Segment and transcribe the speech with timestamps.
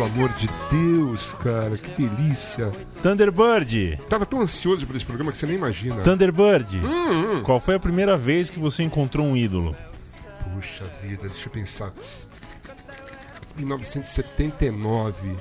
[0.00, 2.72] Pelo amor de Deus, cara, que delícia.
[3.02, 4.00] Thunderbird.
[4.08, 5.96] Tava tão ansioso por esse programa que você nem imagina.
[6.02, 6.78] Thunderbird.
[6.78, 9.76] Hum, Qual foi a primeira vez que você encontrou um ídolo?
[10.54, 11.92] Puxa vida, deixa eu pensar.
[13.58, 15.36] Em 1979,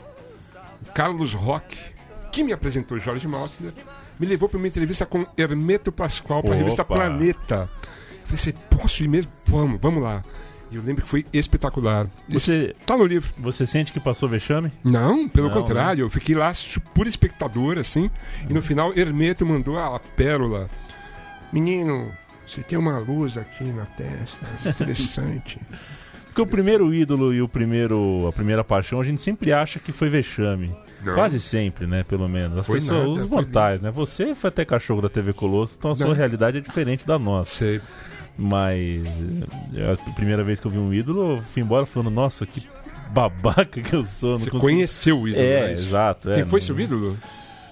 [0.82, 1.78] o Carlos Rock,
[2.30, 3.72] que me apresentou Jorge Maltner,
[4.20, 6.84] me levou para uma entrevista com Hermeto Pascoal para a revista.
[6.84, 7.70] Planeta.
[8.12, 9.32] Eu falei assim, posso ir mesmo?
[9.48, 10.22] Vamos, vamos lá.
[10.72, 12.08] E eu lembro que foi espetacular.
[12.28, 13.32] Isso Você, tá no livro.
[13.38, 14.72] você sente que passou vexame?
[14.84, 16.52] Não, pelo Não, contrário, eu fiquei lá
[16.94, 18.10] por espectador, assim,
[18.50, 20.70] e no final Hermeto mandou a pérola.
[21.52, 22.12] Menino,
[22.46, 25.60] você tem uma luz aqui na testa, interessante.
[26.30, 29.92] Porque o primeiro ídolo e o primeiro, a primeira paixão, a gente sempre acha que
[29.92, 30.72] foi vexame.
[31.04, 31.16] Não.
[31.16, 32.04] Quase sempre, né?
[32.04, 32.60] Pelo menos.
[32.60, 33.90] As Foi pessoas, nada, os foi mortais, né?
[33.90, 36.14] Você foi até cachorro da TV Colosso, então a sua Não.
[36.14, 37.50] realidade é diferente da nossa.
[37.50, 37.82] Sei.
[38.42, 39.06] Mas
[39.76, 42.66] eh, a primeira vez que eu vi um ídolo, eu fui embora falando, nossa, que
[43.12, 44.32] babaca que eu sou.
[44.32, 45.84] não Você consigo- conheceu o ídolo, É, é isso?
[45.88, 46.30] exato.
[46.30, 47.18] é, Quem foi não- seu ídolo?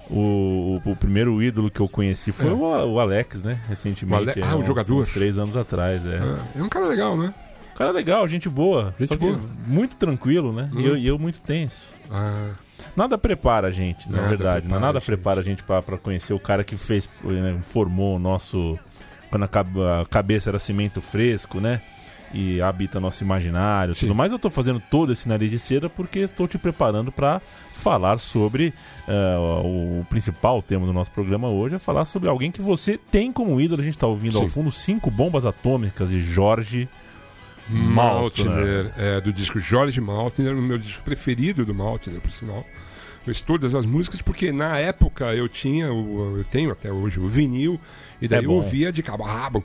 [0.09, 2.51] O, o, o primeiro ídolo que eu conheci foi É.
[2.53, 3.59] o, o Alex, né?
[3.67, 4.13] Recentemente.
[4.13, 5.01] O Ale- ah, é, o uns- jogador.
[5.01, 6.17] uns três anos atrás, é.
[6.21, 7.33] Ah, é um cara legal, né?
[7.75, 8.93] Cara legal, gente boa.
[8.99, 9.39] Gente boa.
[9.65, 10.69] muito tranquilo, né?
[10.73, 10.97] E eu, Muito.
[10.97, 11.75] e eu muito tenso.
[12.09, 12.51] Ah,
[12.95, 14.55] Nada prepara a gente, na Nada verdade.
[14.55, 14.61] né?
[14.61, 15.05] prepara Nada a gente.
[15.05, 18.77] prepara a gente pra conhecer o cara que fez, né, formou o nosso.
[19.29, 21.81] Quando a, cab- a cabeça era cimento fresco, né?
[22.33, 24.07] E habita nosso imaginário Sim.
[24.07, 24.31] tudo mais.
[24.33, 27.41] Eu tô fazendo todo esse nariz de cera porque estou te preparando pra
[27.73, 28.73] falar sobre
[29.07, 32.97] eh, o, o principal tema do nosso programa hoje é falar sobre alguém que você
[32.97, 33.81] tem como ídolo.
[33.81, 34.49] A gente tá ouvindo ao Sim.
[34.49, 36.89] fundo cinco bombas atômicas de Jorge
[37.69, 38.45] Maltner.
[38.47, 42.65] Maltner, é, do disco Jorge Maltner, o meu disco preferido do Maltner, por sinal.
[43.41, 47.79] Todas as músicas, porque na época eu tinha, o, eu tenho até hoje, o vinil,
[48.21, 49.63] e daí É eu ouvia de cabo a rabo.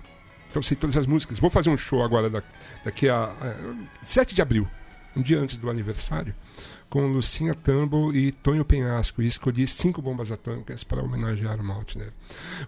[0.50, 1.38] Então sei todas as músicas.
[1.38, 2.42] Vou fazer um show agora da-
[2.84, 3.56] daqui a, a
[4.04, 4.68] 7 de abril,
[5.16, 6.34] um dia antes do aniversário,
[6.90, 9.22] com Lucinha Turnbull e Tonho Penhasco.
[9.22, 12.12] E escolhi cinco bombas atômicas para homenagear o Maltner.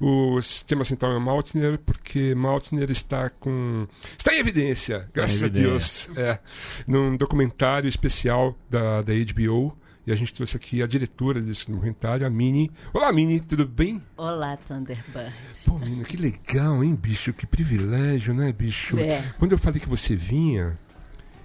[0.01, 3.87] O tema central é Maltner, porque Maltner está com.
[4.17, 5.49] está em evidência, graças a.
[5.49, 6.09] Deus.
[6.17, 6.39] É,
[6.87, 9.77] num documentário especial da, da HBO.
[10.07, 12.71] E a gente trouxe aqui a diretora desse documentário, a Mini.
[12.93, 14.03] Olá, Mini, tudo bem?
[14.17, 15.33] Olá, Thunderbird.
[15.65, 17.33] Pô, menina, que legal, hein, bicho?
[17.33, 18.99] Que privilégio, né, bicho?
[18.99, 19.23] É.
[19.39, 20.79] Quando eu falei que você vinha,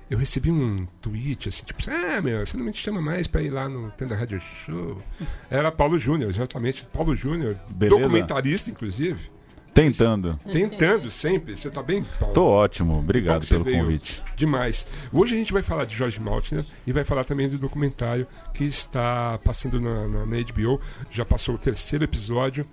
[0.09, 3.49] eu recebi um tweet assim, tipo, ah, meu, você não me chama mais pra ir
[3.49, 5.01] lá no Tenda Radio Show.
[5.49, 6.85] Era Paulo Júnior, exatamente.
[6.91, 9.31] Paulo Júnior, documentarista, inclusive.
[9.73, 10.39] Tentando.
[10.51, 11.55] Tentando sempre.
[11.55, 12.33] Você tá bem, Paulo?
[12.33, 14.21] Tô ótimo, obrigado pelo convite.
[14.35, 14.85] Demais.
[15.13, 18.63] Hoje a gente vai falar de Jorge Maltner e vai falar também do documentário que
[18.65, 20.81] está passando na, na, na HBO.
[21.11, 22.65] Já passou o terceiro episódio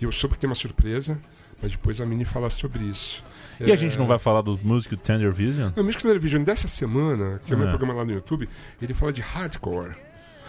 [0.00, 1.18] e eu soube que tem uma surpresa,
[1.62, 3.22] mas depois a Mini fala sobre isso.
[3.60, 5.70] E a gente É, não vai falar do Music Tender Vision?
[5.76, 7.70] No Music Television dessa semana, que é o meu É.
[7.70, 8.48] programa lá no YouTube,
[8.80, 9.92] ele fala de hardcore.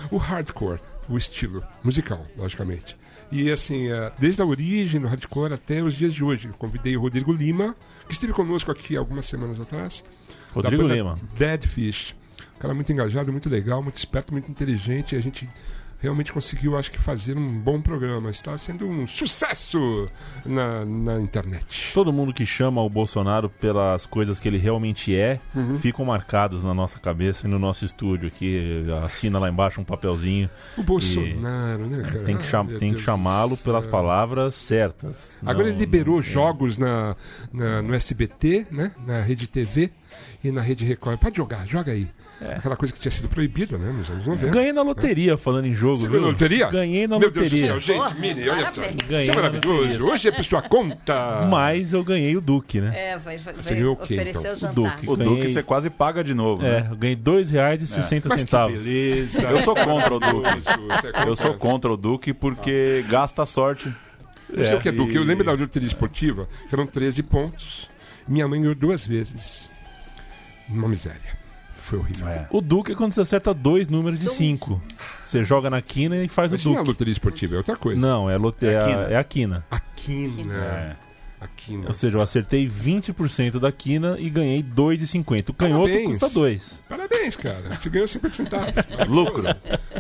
[0.10, 0.80] O hardcore,
[1.12, 2.96] o estilo musical, logicamente.
[3.32, 6.48] E assim, é, desde a origem do hardcore até os dias de hoje.
[6.48, 7.76] Eu convidei o Rodrigo Lima,
[8.08, 10.04] que esteve conosco aqui algumas semanas atrás.
[10.54, 11.20] Rodrigo Lima.
[11.38, 12.16] Dead Fish.
[12.56, 15.16] Um cara muito engajado, muito legal, muito esperto, muito inteligente.
[15.16, 15.50] E a gente
[16.02, 18.30] realmente conseguiu, acho que, fazer um bom programa.
[18.30, 20.10] Está sendo um sucesso
[20.46, 21.92] na, na internet.
[21.94, 25.78] Todo mundo que chama o Bolsonaro pelas coisas que ele realmente é, Uhum.
[25.78, 28.86] ficam marcados na nossa cabeça e no nosso estúdio aqui.
[29.06, 30.50] Assina lá embaixo um papelzinho.
[30.78, 32.24] O Bolsonaro, né, cara?
[32.24, 35.32] Tem que, cham- tem que chamá-lo pelas palavras certas.
[35.42, 37.16] Agora Não- ele liberou não- jogos na,
[37.54, 38.92] na- no SBT, né?
[39.06, 39.92] Na Rede TV.
[40.44, 42.08] e na Rede Record, pode jogar, joga aí.
[42.58, 44.52] Aquela coisa que tinha sido proibida, né, nos anos 90.
[44.52, 46.12] Ganhei na loteria, falando em jogo, Você viu?
[46.12, 46.70] ganhou na loteria?
[46.70, 47.66] Ganhei na Meu Deus do loteria.
[47.68, 48.82] céu, gente, Mini, olha só.
[48.82, 49.82] Ganhei Isso é maravilhoso.
[49.82, 50.04] loteria.
[50.06, 51.48] Hoje é por sua conta.
[51.50, 52.92] Mas eu ganhei o Duque, né?
[53.12, 54.54] É, vai, vai, Você ganhou o quê, oferecer então?
[54.54, 54.74] o jantar.
[54.74, 55.10] Duque.
[55.10, 55.36] O Ganhei.
[55.36, 56.88] Duque você quase paga de novo, É, né?
[56.92, 58.80] eu ganhei R$ 2,60 Mas que centavos.
[58.84, 59.42] beleza.
[59.50, 60.50] Eu sou contra o Duque.
[61.24, 63.94] É Eu sou contra o Duque porque gasta sorte.
[64.54, 65.14] Não sei o que é É, Duque.
[65.14, 67.90] e- Eu lembro da loteria esportiva, que eram 13 pontos.
[68.28, 69.70] Minha mãe ganhou duas vezes.
[70.70, 71.40] Uma miséria.
[71.92, 72.28] Foi horrível.
[72.28, 72.48] É.
[72.50, 74.82] O Duque é quando você acerta dois números de cinco.
[75.22, 76.90] Você joga na quina e faz Mas o não é Duque.
[76.90, 78.00] loteria esportiva, é outra coisa.
[78.00, 78.66] Não, é, lote...
[78.66, 79.02] é, É a a- quina.
[79.02, 79.66] é a quina.
[79.70, 80.54] A quina.
[80.54, 80.96] É.
[81.42, 81.88] A quina.
[81.88, 85.50] Ou seja, eu acertei 20% da quina e ganhei 2,50.
[85.50, 86.20] O canhoto Parabéns.
[86.20, 86.84] custa 2.
[86.88, 87.74] Parabéns, cara.
[87.74, 88.74] Você ganhou 50 centavos.
[89.10, 89.44] Lucro.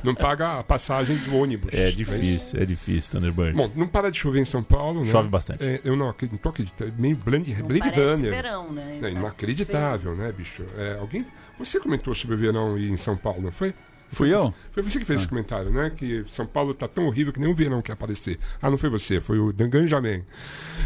[0.03, 1.73] Não paga a passagem do ônibus.
[1.73, 3.57] É Mas- difícil, é difícil, Thunderbird.
[3.57, 5.09] Bom, não para de chover em São Paulo, né?
[5.11, 5.63] Chove bastante.
[5.63, 6.93] É, eu não acredito, não tô acreditando.
[6.99, 8.31] Meio Blade, Não Blade parece Runner.
[8.31, 8.99] verão, né?
[9.01, 10.63] É inacreditável, né, bicho?
[10.77, 11.25] É, alguém.
[11.57, 13.73] Você comentou sobre o verão em São Paulo, não foi?
[14.11, 14.53] Fui eu?
[14.71, 15.89] Foi você que fez esse comentário, né?
[15.89, 18.37] Que São Paulo tá tão horrível que nem o verão quer aparecer.
[18.61, 20.23] Ah, não foi você, foi o Dangan Jamin.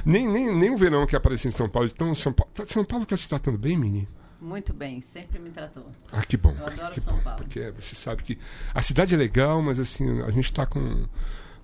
[0.06, 1.89] Nem, nem, nem o verão quer aparecer em São Paulo.
[1.94, 4.07] Então, São Paulo, tá- São Paulo tá te tratando bem, Mini?
[4.39, 5.88] Muito bem, sempre me tratou.
[6.12, 6.56] Ah, que bom.
[6.60, 7.39] Eu adoro que São bom, Paulo.
[7.39, 8.38] Porque você sabe que
[8.74, 11.06] a cidade é legal, mas assim, a gente tá com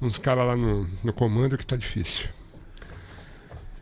[0.02, 2.28] uns caras lá no, no comando que tá difícil.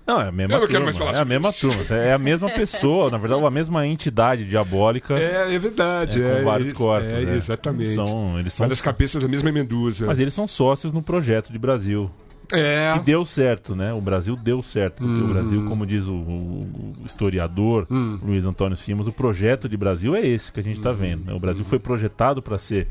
[0.10, 1.12] Não, é a mesma Eu turma.
[1.12, 1.70] é a mesma isso.
[1.70, 1.96] turma.
[1.96, 5.14] É a mesma pessoa, na verdade, a mesma entidade diabólica.
[5.20, 6.22] É, é verdade.
[6.22, 7.10] É, É, com vários eles- corpos.
[7.10, 7.36] É, é.
[7.36, 7.94] exatamente.
[7.96, 10.06] São, eles são, Várias cabeças da mesma medusa.
[10.08, 12.10] mas eles são sócios no projeto de Brasil.
[12.52, 12.94] É.
[12.98, 13.94] Que deu certo, né?
[13.94, 15.04] O Brasil deu certo.
[15.04, 15.30] Porque Uhum.
[15.30, 18.18] o Brasil, como diz o, o- historiador Hum.
[18.24, 21.26] Luiz Antônio Simas, o projeto de Brasil é esse que a gente está vendo.
[21.26, 21.34] né?
[21.34, 22.88] O Brasil foi projetado para ser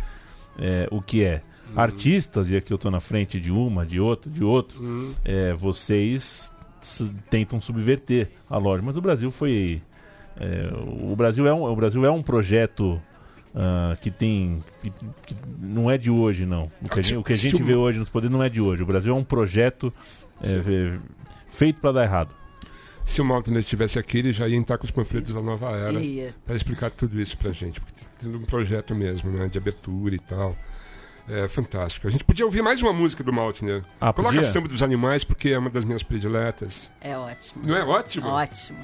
[0.60, 1.40] é, o que é.
[1.76, 4.78] Artistas, e aqui eu estou na frente de uma, de outra, de outro,
[5.24, 6.52] é, vocês
[7.30, 8.86] tentam subverter a lógica.
[8.86, 9.80] Mas o Brasil foi.
[10.38, 10.70] é,
[11.10, 13.00] o, Brasil é um, o Brasil é um projeto
[13.54, 14.62] ah, que tem.
[14.80, 14.90] Que,
[15.26, 16.70] que não é de hoje, não.
[16.82, 18.60] O que a gente, o que a gente vê hoje nos poderes não é de
[18.60, 18.82] hoje.
[18.82, 19.92] O Brasil é um projeto
[20.42, 20.98] é, é,
[21.48, 22.34] feito para dar errado.
[23.04, 25.98] Se o Maltner estivesse aqui, ele já ia entrar com os panfletos da nova era
[26.44, 27.80] para explicar tudo isso pra gente.
[27.80, 29.48] Porque tem um projeto mesmo, né?
[29.48, 30.54] De abertura e tal.
[31.30, 32.06] É fantástico.
[32.08, 33.84] A gente podia ouvir mais uma música do Maltner.
[34.00, 34.50] Ah, Coloca podia?
[34.50, 36.90] Samba dos Animais, porque é uma das minhas prediletas.
[37.00, 37.66] É ótimo.
[37.66, 38.26] Não é ótimo?
[38.28, 38.78] Ótimo.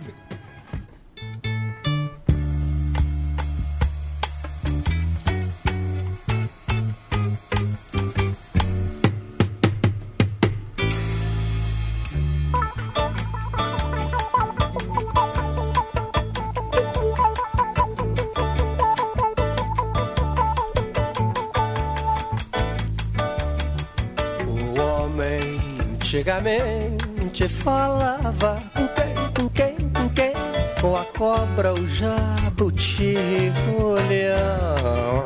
[26.24, 30.32] Antigamente falava com quem, com quem, com quem?
[30.80, 35.24] Com a cobra, o jabuti, o leão.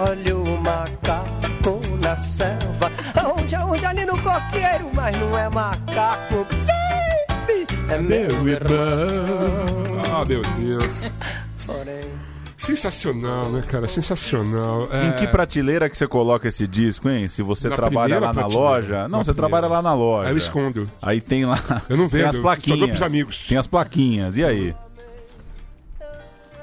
[0.00, 2.90] Olha o macaco na selva,
[3.36, 9.98] onde, onde ali no coqueiro, mas não é macaco, baby, é meu irmão.
[10.10, 11.10] Ah, meu Deus.
[12.68, 13.88] Sensacional, né, cara?
[13.88, 14.88] Sensacional.
[14.92, 15.08] É...
[15.08, 17.26] Em que prateleira que você coloca esse disco, hein?
[17.28, 19.08] Se você Na trabalha lá na loja.
[19.08, 19.48] Não, Na você primeira.
[19.58, 20.28] trabalha lá na loja.
[20.28, 20.90] Aí eu escondo.
[21.00, 21.58] Aí tem lá.
[21.88, 22.88] Eu não Tem vendo, as eu só dou plaquinhas.
[22.90, 23.46] pros amigos.
[23.48, 24.36] Tem as plaquinhas.
[24.36, 24.74] E aí?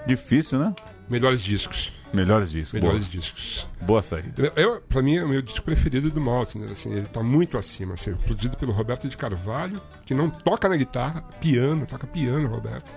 [0.06, 0.74] Difícil, né?
[1.10, 1.92] Melhores discos.
[2.13, 2.74] Melhores discos.
[2.80, 3.68] Melhores Boa, discos.
[3.81, 4.54] Boa saída.
[4.56, 6.72] Eu, pra mim, é o meu disco preferido do Maltner.
[6.72, 7.96] Assim, ele tá muito acima.
[7.96, 12.94] Assim, produzido pelo Roberto de Carvalho, que não toca na guitarra, piano, toca piano, Roberto.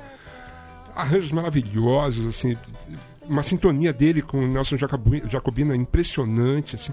[0.98, 2.56] Arranjos maravilhosos, assim.
[3.22, 6.92] Uma sintonia dele com o Nelson Jacobi- Jacobina impressionante, assim.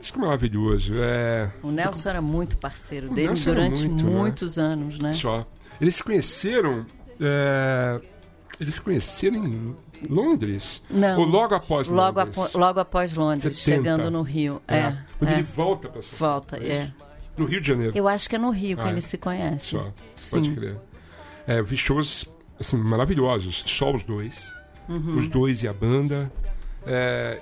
[0.00, 0.92] Disco maravilhoso.
[0.96, 1.50] É.
[1.62, 4.10] O Nelson era muito parceiro O dele Nelson durante muito, né?
[4.10, 5.12] muitos anos, né?
[5.12, 5.46] Só.
[5.80, 6.84] Eles se conheceram.
[7.20, 8.00] é,
[8.60, 9.76] Eles se conheceram em
[10.08, 10.82] Londres?
[10.90, 11.20] Não.
[11.20, 12.38] Ou logo após Logo, Londres?
[12.38, 13.62] apo- logo após Londres, 70.
[13.82, 14.62] chegando no Rio.
[14.66, 14.96] É.
[15.18, 15.34] Quando é.
[15.34, 16.90] ele volta pra São Volta, é.
[17.36, 17.92] No Rio de Janeiro.
[17.96, 18.92] Eu acho que é no Rio que Ah, é?
[18.92, 19.78] eles se conhecem.
[19.78, 19.92] Só.
[20.30, 20.54] Pode Sim.
[20.54, 20.76] crer.
[21.46, 22.26] É, eu vi shows
[22.58, 23.64] assim, maravilhosos.
[23.66, 24.54] Só os dois.
[24.88, 25.18] Uhum.
[25.18, 26.30] Os dois e a banda.
[26.86, 27.40] É,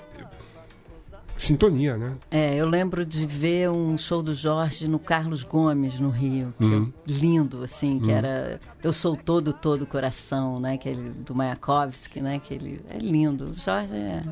[1.36, 2.12] Sintonia, né?
[2.30, 6.54] É, eu lembro de ver um show do Jorge no Carlos Gomes, no Rio.
[6.60, 6.92] Uhum.
[7.06, 10.78] lindo, assim, que era Eu Sou Todo, Todo Coração, né?
[10.78, 12.38] Que ele, do Mayakovsky, né?
[12.42, 13.46] Que ele é lindo.
[13.46, 14.22] O Jorge é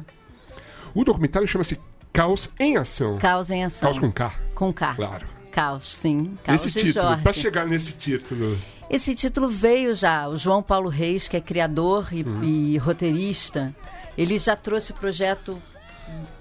[0.94, 1.78] O documentário chama-se
[2.12, 3.18] Caos em Ação.
[3.18, 3.88] caos em ação.
[3.88, 4.94] Caos com K, Com K.
[4.94, 5.26] claro.
[5.50, 6.34] Caos, sim.
[6.44, 8.56] Caos Esse título, pra chegar nesse título.
[8.92, 10.28] Esse título veio já.
[10.28, 12.44] O João Paulo Reis, que é criador e, Uhum.
[12.44, 13.74] e roteirista,
[14.18, 15.60] ele já trouxe o projeto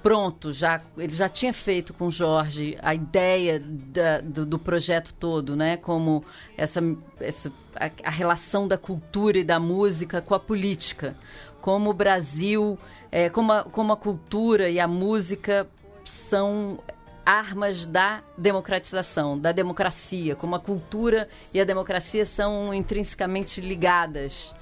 [0.04, 5.14] pronto, já ele já tinha feito com o Jorge a ideia da- do, do projeto
[5.14, 5.78] todo, né?
[5.78, 6.26] Como
[6.58, 6.82] essa,
[7.22, 11.16] essa a, a relação da cultura e da música com a política,
[11.62, 12.78] como o Brasil,
[13.12, 15.66] é, como, a, como a cultura e a música
[16.04, 16.80] são
[17.26, 24.54] armas da democratização, da democracia, como a cultura e a democracia são intrinsecamente ligadas.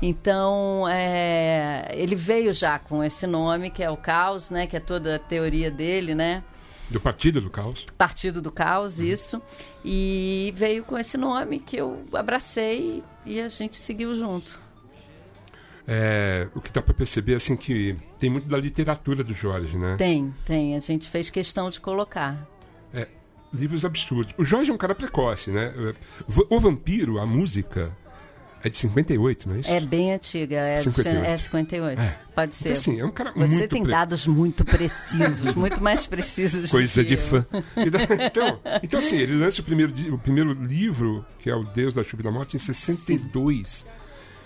[0.00, 4.66] Então, é, ele veio já com esse nome, que é o Caos, né?
[4.66, 6.42] Que é toda a teoria dele, né?
[6.90, 7.86] Do Partido do Caos.
[7.96, 9.40] Partido do Caos, isso.
[9.84, 14.60] E veio com esse nome que eu abracei e a gente seguiu junto.
[15.86, 19.96] É, o que dá para perceber assim que tem muito da literatura do Jorge, né?
[19.98, 20.76] Tem, tem.
[20.76, 22.48] A gente fez questão de colocar.
[22.94, 23.08] É,
[23.52, 24.32] livros absurdos.
[24.38, 25.72] O Jorge é um cara precoce, né?
[26.48, 27.90] O Vampiro, a música,
[28.62, 29.70] é de 58, não é isso?
[29.70, 31.24] É bem antiga, é 58.
[31.26, 32.00] É 58.
[32.00, 32.18] É.
[32.32, 32.62] Pode ser.
[32.68, 36.70] Então, assim, é um cara Você muito tem pre- dados muito precisos, muito mais precisos
[36.70, 37.18] Coisa de eu.
[37.18, 37.44] fã.
[37.76, 41.64] E da- Então, então, assim, ele lança o primeiro, o primeiro livro, que é o
[41.64, 43.84] Deus da Chuva e da Morte, em 62.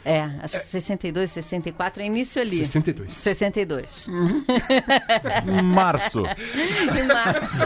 [0.09, 2.59] É, acho que 62, 64, é início ali.
[2.59, 3.13] 62.
[3.13, 4.07] 62.
[5.65, 6.23] Março.
[6.25, 7.63] Em março,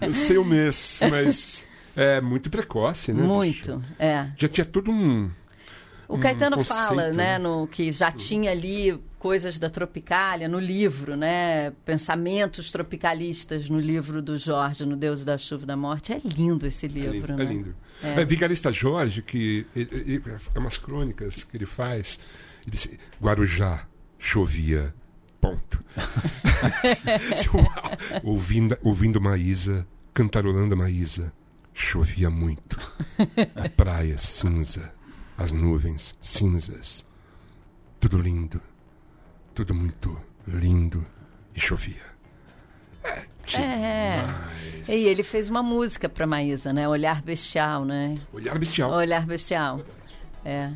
[0.00, 0.04] é.
[0.04, 1.64] Eu sei o mês, mas
[1.94, 3.22] é muito precoce, né?
[3.22, 3.32] bicho?
[3.32, 4.26] Muito, é.
[4.36, 5.30] Já tinha todo um.
[6.08, 7.12] O um Caetano conceito, fala, né?
[7.12, 13.80] né, no que já tinha ali coisas da Tropicália no livro, né, pensamentos tropicalistas no
[13.80, 16.12] livro do Jorge, no Deus da Chuva e da Morte.
[16.12, 17.36] É lindo esse É livro, lindo.
[17.36, 17.44] né?
[17.44, 17.76] É lindo.
[18.02, 18.20] É.
[18.20, 18.24] É.
[18.24, 20.22] Vigarista Jorge, que ele- ele-
[20.54, 22.18] é umas crônicas que ele faz.
[22.66, 22.90] Ele diz,
[23.22, 23.86] Guarujá
[24.18, 24.92] chovia.
[25.40, 25.82] Ponto.
[28.22, 31.32] Ouvindo, ouvindo Maísa, cantarolando Maísa,
[31.72, 32.78] chovia muito.
[33.56, 34.92] A praia cinza,
[35.36, 37.04] as nuvens cinzas.
[38.00, 38.60] Tudo lindo.
[39.54, 41.04] Tudo muito lindo.
[41.54, 42.02] E chovia.
[43.52, 44.22] É.
[44.22, 44.88] demais.
[44.88, 46.88] E ele fez uma música para Maísa, né?
[46.88, 48.16] Olhar Bestial, né?
[48.32, 48.90] Olhar bestial.
[48.90, 49.80] Olhar Bestial.
[50.44, 50.72] É.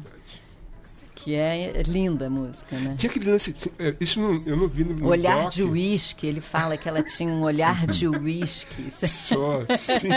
[1.29, 2.95] Que é linda a música, né?
[2.97, 3.55] Tinha aquele lance.
[3.79, 5.07] é, Isso não- eu não vi no.
[5.07, 5.53] Olhar doc.
[5.53, 8.87] de uísque, ele fala que ela tinha um olhar de uísque.
[9.03, 10.09] É Só, sim,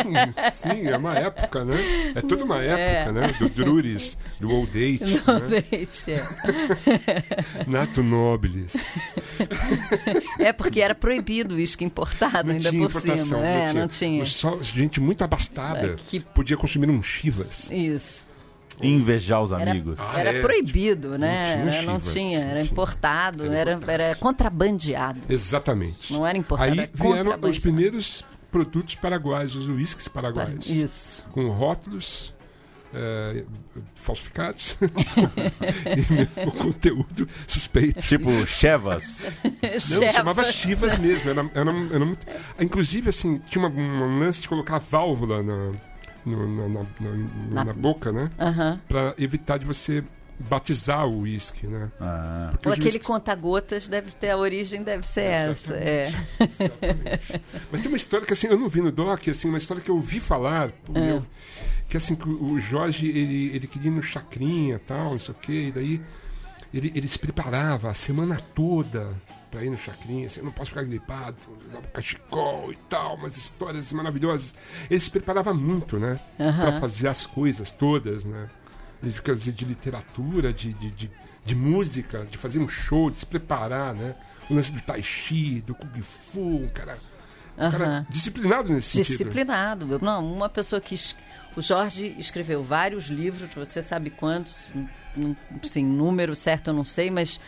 [0.54, 1.76] sim, é uma época, né?
[2.16, 3.28] É toda uma época, né?
[3.38, 5.64] Do Druris, do Old Date, Não né?
[5.70, 6.30] deixa.
[7.68, 8.74] Nato Nobilis.
[10.40, 13.46] É porque era proibido o uísque importado Não ainda tinha por cima.
[13.46, 14.26] É, não tinha.
[14.26, 17.70] Só gente muito abastada É, que- podia consumir um Chivas.
[17.70, 18.31] Isso.
[18.82, 20.00] Invejar os Era, amigos.
[20.00, 21.54] Ah, era é, proibido, né?
[21.64, 22.72] tinha Era- Não tinha, não era tinha.
[22.72, 23.92] importado, Era era, importado.
[24.02, 25.20] era contrabandeado.
[25.30, 26.12] Exatamente.
[26.14, 30.70] Não era importado, Aí era vieram os primeiros produtos paraguaios, os uísques paraguaios.
[30.70, 31.24] Isso.
[31.32, 32.34] com rótulos
[32.94, 33.46] é,
[33.96, 34.76] falsificados
[36.38, 38.02] e conteúdo suspeito.
[38.02, 39.24] Tipo, Chevas.
[39.92, 41.30] Não, chamava Chivas mesmo.
[41.30, 42.26] Era, era, era muito...
[42.60, 45.72] Inclusive, assim, tinha uma, um lance de colocar válvula na,
[46.26, 48.30] no- na, na- na- Na- na boca, né?
[48.40, 48.80] Aham.
[48.88, 50.04] Pra evitar de você
[50.40, 51.92] batizar o uísque, né?
[52.00, 52.50] Ah.
[52.52, 55.74] Porque Ou aquele uísques- conta-gotas deve ter, a origem deve ser essa.
[55.76, 56.12] É.
[56.40, 57.42] Exatamente.
[57.72, 59.90] Mas tem uma história que assim, eu não vi no doc, assim, uma história que
[59.92, 61.00] eu ouvi falar, pô, É.
[61.02, 61.26] meu,
[61.88, 65.34] que assim, que o o Jorge, ele, ele queria ir no chacrinha tal, não sei
[65.34, 66.02] o quê, e daí
[66.74, 69.10] ele, ele se preparava a semana toda
[69.52, 71.36] pra ir no chacrinha, assim, eu não posso ficar gripado,
[71.68, 74.56] usava cachecol e tal, umas histórias maravilhosas.
[74.90, 76.20] Ele se preparava muito, né?
[76.38, 78.50] Pra fazer as coisas todas, né?
[79.04, 81.12] Ele quer dizer, de literatura, de, de, de,
[81.44, 84.16] de música, de fazer um show, de se preparar, né?
[84.50, 86.98] O lance do tai chi, do kung fu, um cara,
[87.58, 89.12] um cara disciplinado nesse sentido.
[89.18, 90.00] Disciplinado.
[90.02, 90.96] Não, uma pessoa que.
[90.96, 91.16] es-
[91.58, 94.68] O Jorge escreveu vários livros, você sabe quantos,
[95.62, 97.42] assim, número certo eu não sei, mas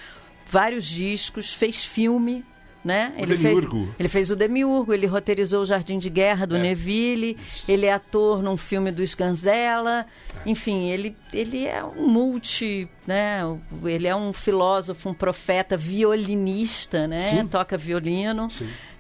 [0.53, 2.45] vários discos, fez filme.
[2.86, 3.13] Né?
[3.17, 3.60] O fez,
[3.98, 6.60] ele fez o Demiurgo, ele roteirizou o Jardim de Guerra do É.
[6.62, 10.05] Neville, ele é ator num filme do Sganzella,
[10.45, 13.39] enfim, ele, ele é um multi, né?
[13.86, 17.24] Ele é um filósofo, um profeta, violinista, né?
[17.27, 17.48] Sim.
[17.48, 18.50] Toca violino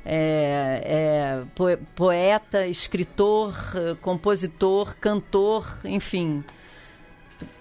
[0.05, 3.53] é, é po- poeta, escritor,
[4.01, 6.41] compositor, cantor, enfim.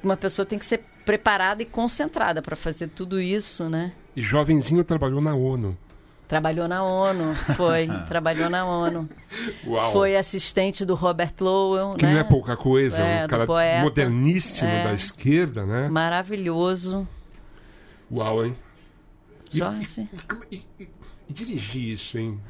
[0.00, 3.92] Uma pessoa tem que ser preparada e concentrada para fazer tudo isso, né?
[4.14, 5.76] E jovenzinho trabalhou na ONU.
[6.28, 9.08] Trabalhou na ONU, foi, trabalhou na ONU.
[9.66, 9.92] Uau!
[9.92, 12.12] Foi assistente do Robert Lowell, que né?
[12.14, 13.82] não é pouca coisa, É, um do cara poeta.
[13.82, 14.84] moderníssimo É.
[14.84, 15.88] da esquerda, né?
[15.88, 17.06] Maravilhoso,
[18.10, 18.54] Uau, hein?
[19.52, 20.08] E- Jorge.
[20.50, 20.88] E, e- e-
[21.28, 22.40] e dirigir isso, hein?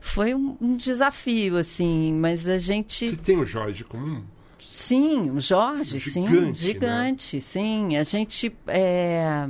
[0.00, 4.24] Foi um, um desafio, assim, mas a gente Você tem o Jorge como um
[4.78, 6.52] Sim, o Jorge, sim, Gigante, né?
[6.54, 7.96] gigante, sim.
[7.96, 9.48] A gente é,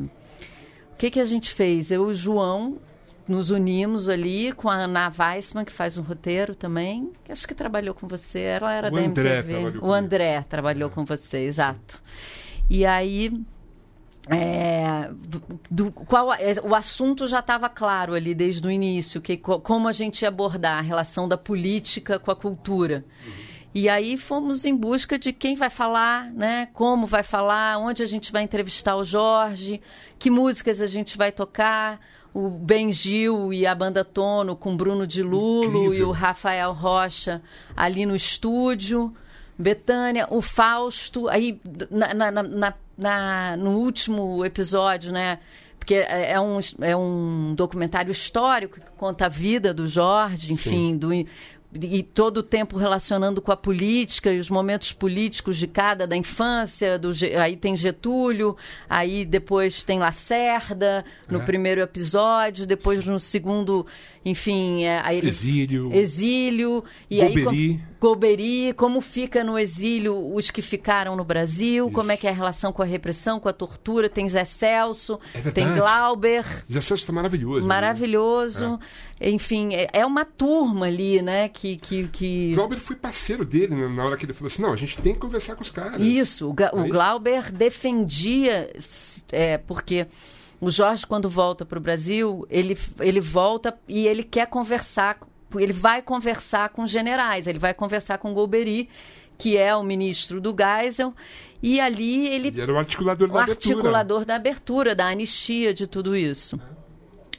[0.93, 1.91] o que, que a gente fez?
[1.91, 2.79] Eu e o João
[3.27, 7.57] nos unimos ali com a Ana Weissman, que faz um roteiro também, que acho que
[7.57, 8.39] trabalhou com você.
[8.39, 9.55] Ela era O da André MTV.
[9.57, 9.93] O comigo.
[9.93, 12.01] André trabalhou com você, exato.
[12.71, 13.33] E aí.
[14.31, 15.11] é,
[15.69, 19.89] do, qual, é, o assunto já estava claro ali desde o início, que, co- como
[19.89, 23.05] a gente ia abordar a relação da política com a cultura.
[23.79, 26.69] E aí fomos em busca de quem vai falar, né?
[26.73, 29.83] Como vai falar, onde a gente vai entrevistar o Jorge,
[30.19, 32.01] que músicas a gente vai tocar.
[32.33, 36.09] O Ben Gil e a banda Tono com Bruno de Lulo e Incrível.
[36.09, 37.43] o Rafael Rocha
[37.77, 39.15] ali no estúdio.
[39.59, 45.39] Betânia, o Fausto, aí na, na- na- na- no último episódio, né?
[45.79, 50.97] Porque é é um, é um documentário histórico que conta a vida do Jorge, enfim,
[50.97, 51.09] do,
[51.75, 56.17] e todo o tempo relacionando com a política e os momentos políticos de cada da
[56.17, 56.99] infância.
[56.99, 58.57] Do, aí tem Getúlio,
[58.89, 61.45] aí depois tem Lacerda no É.
[61.45, 63.87] primeiro episódio, depois no segundo,
[64.25, 65.93] enfim, é, aí ele Exílio.
[65.93, 67.75] exílio e aí Golbery.
[67.81, 72.31] com- Golbery, como fica no exílio os que ficaram no Brasil, como é que é
[72.31, 76.81] a relação com a repressão, com a tortura, tem Zé Celso, É tem Glauber, Zé
[76.81, 78.69] Celso está maravilhoso.
[78.71, 78.79] né?
[79.21, 81.77] Enfim, é, é uma turma ali, né, que...
[81.77, 82.53] que, que...
[82.55, 85.15] Glauber foi parceiro dele né, na hora que ele falou assim: não, a gente tem
[85.15, 86.01] que conversar com os caras.
[86.07, 86.93] Isso, o, Ga- é o isso?
[86.93, 90.07] Glauber defendia, s- é, porque
[90.61, 95.19] o Jorge, quando volta para o Brasil, ele, ele volta e ele quer conversar,
[95.55, 98.89] ele vai conversar com generais, ele vai conversar com Golbery,
[99.39, 101.15] que é o ministro do Geisel,
[101.63, 103.75] e ali ele Ele era o articulador o da abertura.
[103.77, 106.61] articulador da abertura, da anistia, de tudo isso.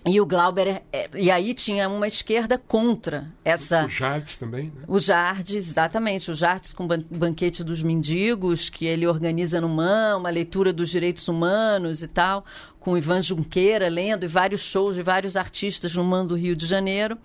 [0.07, 3.85] E o Glauber, é- é- e aí tinha uma esquerda contra essa.
[3.85, 4.83] O Jardes também, né?
[4.87, 9.67] O Jardes, exatamente, o Jardes com o ban- Banquete dos Mendigos, que ele organiza no
[9.69, 12.45] MAN, uma leitura dos direitos humanos e tal,
[12.79, 16.55] com o Ivan Junqueira lendo, e vários shows de vários artistas no MAN do Rio
[16.55, 17.17] de Janeiro.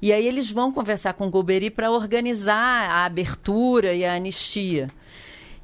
[0.00, 4.88] E aí eles vão conversar com o Golbery para organizar a abertura e a anistia.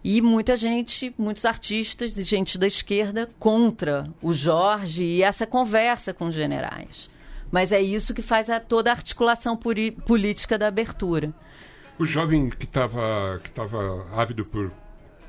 [0.04, 6.12] E muita gente, muitos artistas e gente da esquerda contra o Jorge e essa conversa
[6.12, 7.08] com os generais.
[7.50, 11.32] Mas é isso que faz a, toda a articulação política da abertura.
[11.98, 14.70] O jovem que estava que tava ávido por,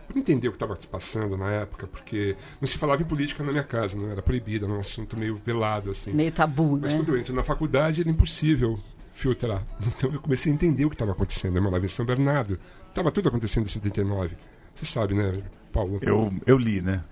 [0.08, 3.46] por entender o que estava se passando na época, porque não se falava em política
[3.46, 6.12] na minha casa, não era proibido, era um assunto meio velado, assim.
[6.12, 6.98] Meio tabu, Mas né?
[6.98, 8.78] quando eu entro na faculdade era impossível
[9.14, 9.66] filtrar.
[9.88, 11.56] Então eu comecei a entender o que estava acontecendo.
[11.56, 12.60] Eu morava em São Bernardo,
[12.90, 14.36] estava tudo acontecendo em 79.
[14.76, 15.98] Você sabe, né, Paulo?
[16.02, 17.04] Eu, eu li, né?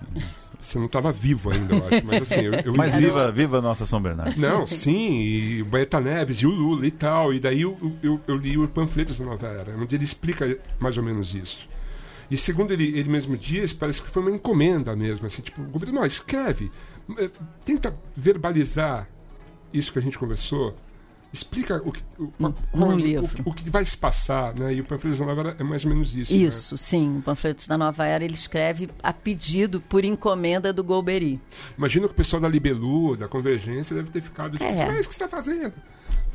[0.60, 2.06] Você não estava vivo ainda, eu acho.
[2.06, 4.40] Mas assim, eu, eu Mas viva, viva a nossa São Bernardo.
[4.40, 7.34] Não, sim, e o Baeta Neves e o Lula e tal.
[7.34, 10.98] E daí eu, eu, eu li o Panfletos da Nova Era, onde ele explica mais
[10.98, 11.68] ou menos isso.
[12.32, 15.26] E segundo ele, ele mesmo diz, parece que foi uma encomenda mesmo.
[15.26, 16.72] Assim, tipo, o governo, não, escreve,
[17.18, 17.30] eh,
[17.66, 19.08] tenta verbalizar
[19.74, 20.76] isso que a gente conversou.
[21.34, 23.30] Explica o que, o, Num- como- num o-.
[23.50, 24.72] O, que vai se passar, né?
[24.72, 26.32] E o Panfletos da Nova Era é mais ou menos isso.
[26.32, 26.40] né?
[26.40, 27.18] Isso, sim.
[27.18, 31.42] O Panfletos da Nova Era ele escreve a pedido por encomenda do Golbery.
[31.76, 34.86] Imagina que o pessoal da Libelu, da Convergência, deve ter ficado tipo, É.
[34.86, 35.74] mas o que você está fazendo?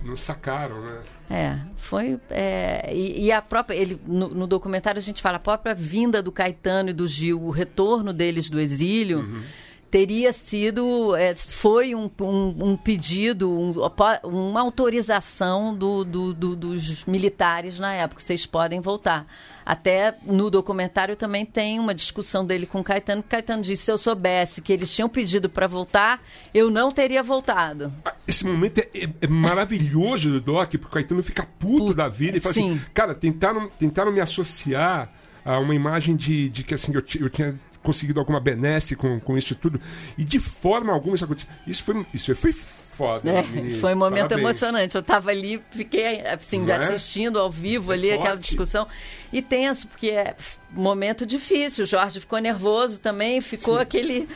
[0.04, 0.98] Não sacaram, né?
[1.30, 2.18] É, foi.
[2.30, 3.76] é, e, e a própria.
[3.76, 7.40] Ele, no, no documentário a gente fala, a própria vinda do Caetano e do Gil,
[7.42, 9.42] o retorno deles do exílio.
[9.90, 13.74] Teria sido, é, foi um, um, um pedido, um-
[14.22, 18.20] uma autorização do, do- do- dos militares na época.
[18.20, 19.26] Vocês podem voltar.
[19.64, 23.22] Até no documentário também tem uma discussão dele com o Caetano.
[23.22, 26.20] que o Caetano disse: se eu soubesse que eles tinham pedido para voltar,
[26.52, 27.92] eu não teria voltado.
[28.04, 31.94] Ah, Esse momento é, é- é maravilhoso do Doc, porque o Caetano fica puto, Puto,
[31.94, 32.80] da vida e fala assim: sim.
[32.92, 35.10] cara, tentaram, tentaram me associar
[35.44, 39.36] a uma imagem de, de que assim, eu, eu tinha conseguido alguma benesse com, com
[39.36, 39.80] isso tudo.
[40.16, 41.50] E de forma alguma isso aconteceu.
[41.66, 42.52] Isso foi, isso foi
[42.98, 43.30] foda.
[43.30, 43.42] É,
[43.78, 44.40] foi um momento Parabéns.
[44.40, 44.94] emocionante.
[44.96, 46.74] Eu estava ali, fiquei assim, é?
[46.74, 48.48] assistindo ao vivo ali aquela forte.
[48.48, 48.88] discussão.
[49.32, 50.34] E tenso, porque é
[50.70, 51.84] momento difícil.
[51.84, 54.28] O Jorge ficou nervoso também, ficou aquele,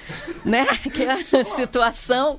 [0.44, 2.38] né, aquela situação.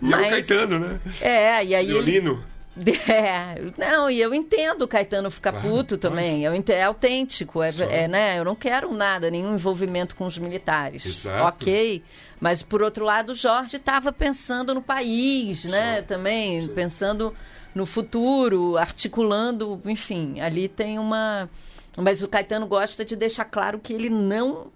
[0.00, 1.00] E é o Mas, Caetano, né?
[1.20, 2.42] É, e aí ele, Violino.
[3.10, 6.44] é, não, e eu entendo o Caetano ficar Claro, puto também.
[6.44, 8.38] Eu é autêntico, é, é, né?
[8.38, 11.04] Eu não quero nada, nenhum envolvimento com os militares.
[11.04, 11.44] Exato.
[11.64, 12.02] Ok.
[12.40, 16.02] Mas, por outro lado, o Jorge estava pensando no país, né?
[16.02, 17.34] Também, pensando
[17.74, 21.48] no futuro, articulando, enfim, ali tem uma.
[21.96, 24.70] Mas o Caetano gosta de deixar claro que ele não.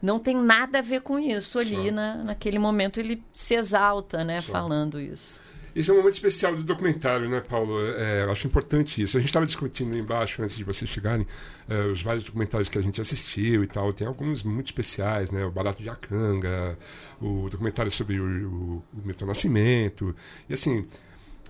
[0.00, 4.40] Não tem nada a ver com isso ali, na, naquele momento ele se exalta, né,
[4.40, 5.40] falando isso.
[5.78, 7.78] Esse é um momento especial do documentário, né, Paulo?
[7.94, 9.16] É, eu acho importante isso.
[9.16, 11.24] A gente estava discutindo embaixo, antes de vocês chegarem,
[11.68, 13.92] é, os vários documentários que a gente assistiu e tal.
[13.92, 15.44] Tem alguns muito especiais, né?
[15.44, 16.76] O Barato de Acanga,
[17.20, 20.16] o documentário sobre o, o, o Milton Nascimento.
[20.48, 20.84] E assim,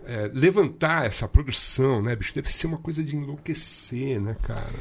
[0.04, 4.74] é, levantar essa produção, né, bicho, deve ser uma coisa de enlouquecer, né, cara?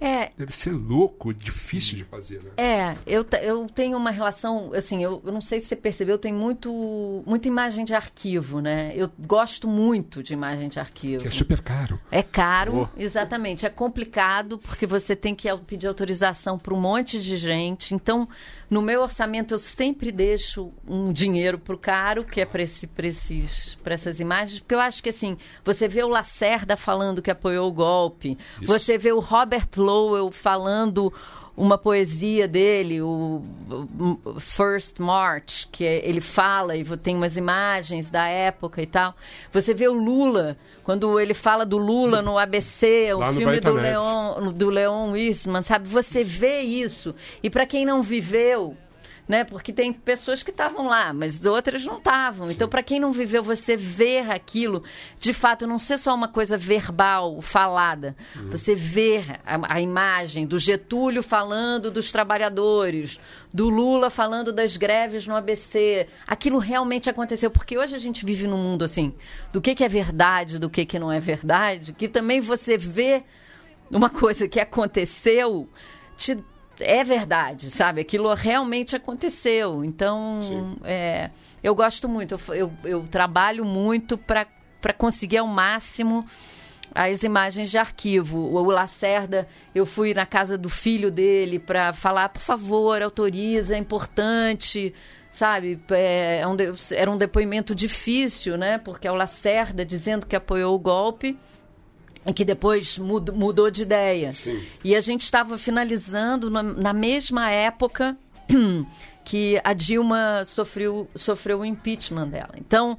[0.00, 2.50] É, Deve ser louco, difícil de fazer, né?
[2.56, 6.32] É, eu, eu tenho uma relação, assim, eu, eu não sei se você percebeu, tem
[6.32, 8.92] muito, muita imagem de arquivo, né?
[8.94, 11.22] Eu gosto muito de imagem de arquivo.
[11.22, 12.00] Que é super caro.
[12.10, 13.66] É caro, exatamente.
[13.66, 17.94] É complicado porque você tem que pedir autorização para um monte de gente.
[17.94, 18.28] Então,
[18.70, 22.86] no meu orçamento, eu sempre deixo um dinheiro para o caro, que é para esse,
[22.86, 24.60] pra esses, pra essas imagens.
[24.60, 28.66] Porque eu acho que, assim, você vê o Lacerda falando que apoiou o golpe, Isso.
[28.66, 31.12] você vê o Robert Lowell falando
[31.56, 33.42] uma poesia dele, o,
[33.98, 39.12] o First March, que ele fala e tem umas imagens da época e tal.
[39.50, 43.58] Você vê o Lula, quando ele fala do Lula no ABC, o Lá no filme
[43.58, 43.90] do Neves.
[43.90, 45.88] Leon, do Leon Eastman, sabe?
[45.88, 47.12] Você vê isso.
[47.42, 48.76] E para quem não viveu,
[49.28, 49.44] né?
[49.44, 52.50] Porque tem pessoas que estavam lá, mas outras não estavam.
[52.50, 54.82] Então, para quem não viveu, você ver aquilo,
[55.18, 58.16] de fato, não ser só uma coisa verbal, falada.
[58.50, 63.20] Você ver a, a imagem do Getúlio falando dos trabalhadores,
[63.52, 66.06] do Lula falando das greves no ABC.
[66.26, 69.14] Aquilo realmente aconteceu, porque hoje a gente vive num mundo assim,
[69.52, 73.22] do que, que é verdade, do que, que não é verdade, que também você vê
[73.90, 75.68] uma coisa que aconteceu
[76.16, 76.42] te-
[76.80, 78.00] é verdade, sabe?
[78.00, 79.84] Aquilo realmente aconteceu.
[79.84, 81.30] Então, é,
[81.62, 84.46] eu gosto muito, eu, eu, eu trabalho muito para
[84.96, 86.26] conseguir ao máximo
[86.94, 88.38] as imagens de arquivo.
[88.38, 93.74] O, o Lacerda, eu fui na casa do filho dele para falar, por favor, autoriza,
[93.74, 94.94] é importante.
[95.30, 96.56] Sabe, é, é um
[96.92, 98.78] era um depoimento difícil, né?
[98.78, 101.38] Porque é o Lacerda dizendo que apoiou o golpe
[102.34, 104.30] que depois mud- mudou de ideia.
[104.32, 104.62] Sim.
[104.84, 108.16] E a gente estava finalizando na, na mesma época
[109.24, 112.50] que a Dilma sofreu, sofreu o impeachment dela.
[112.56, 112.98] Então,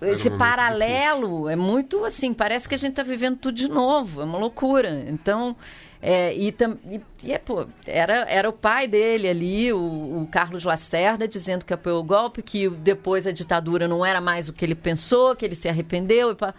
[0.00, 4.20] esse um paralelo é muito assim, parece que a gente está vivendo tudo de novo,
[4.20, 5.04] é uma loucura.
[5.08, 5.54] Então,
[6.00, 9.78] é, e, tam- e- e é, pô, era, era o pai dele ali, o,
[10.22, 14.48] o Carlos Lacerda, dizendo que apoiou o golpe, que depois a ditadura não era mais
[14.48, 16.32] o que ele pensou, que ele se arrependeu.
[16.32, 16.52] E pá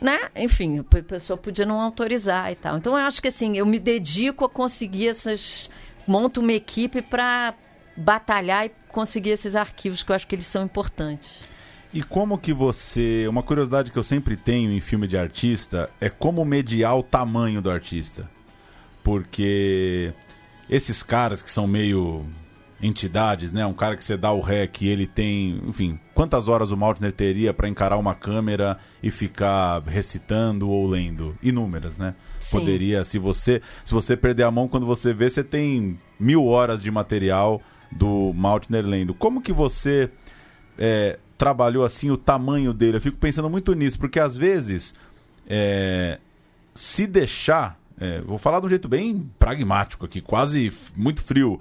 [0.00, 0.18] né?
[0.36, 2.76] Enfim, a pe- pessoa podia não autorizar e tal.
[2.76, 5.70] Então eu acho que assim, eu me dedico a conseguir essas.
[6.06, 7.54] Monto uma equipe para
[7.96, 11.40] batalhar e conseguir esses arquivos que eu acho que eles são importantes.
[11.94, 13.26] E como que você.
[13.28, 17.62] Uma curiosidade que eu sempre tenho em filme de artista é como mediar o tamanho
[17.62, 18.28] do artista.
[19.04, 20.12] Porque
[20.68, 22.24] esses caras que são meio
[22.82, 23.64] entidades, né?
[23.64, 27.12] Um cara que você dá o rec e ele tem, enfim, quantas horas o Maltner
[27.12, 31.38] teria para encarar uma câmera e ficar recitando ou lendo?
[31.40, 32.14] Inúmeras, né?
[32.40, 32.58] Sim.
[32.58, 36.82] Poderia, se você, se você perder a mão quando você vê, você tem mil horas
[36.82, 39.14] de material do Maltner lendo.
[39.14, 40.10] Como que você
[40.76, 42.96] é, trabalhou assim o tamanho dele?
[42.96, 44.92] Eu fico pensando muito nisso, porque às vezes
[45.46, 46.18] é,
[46.74, 51.60] se deixar, é, vou falar de um jeito bem pragmático aqui, quase muito frio.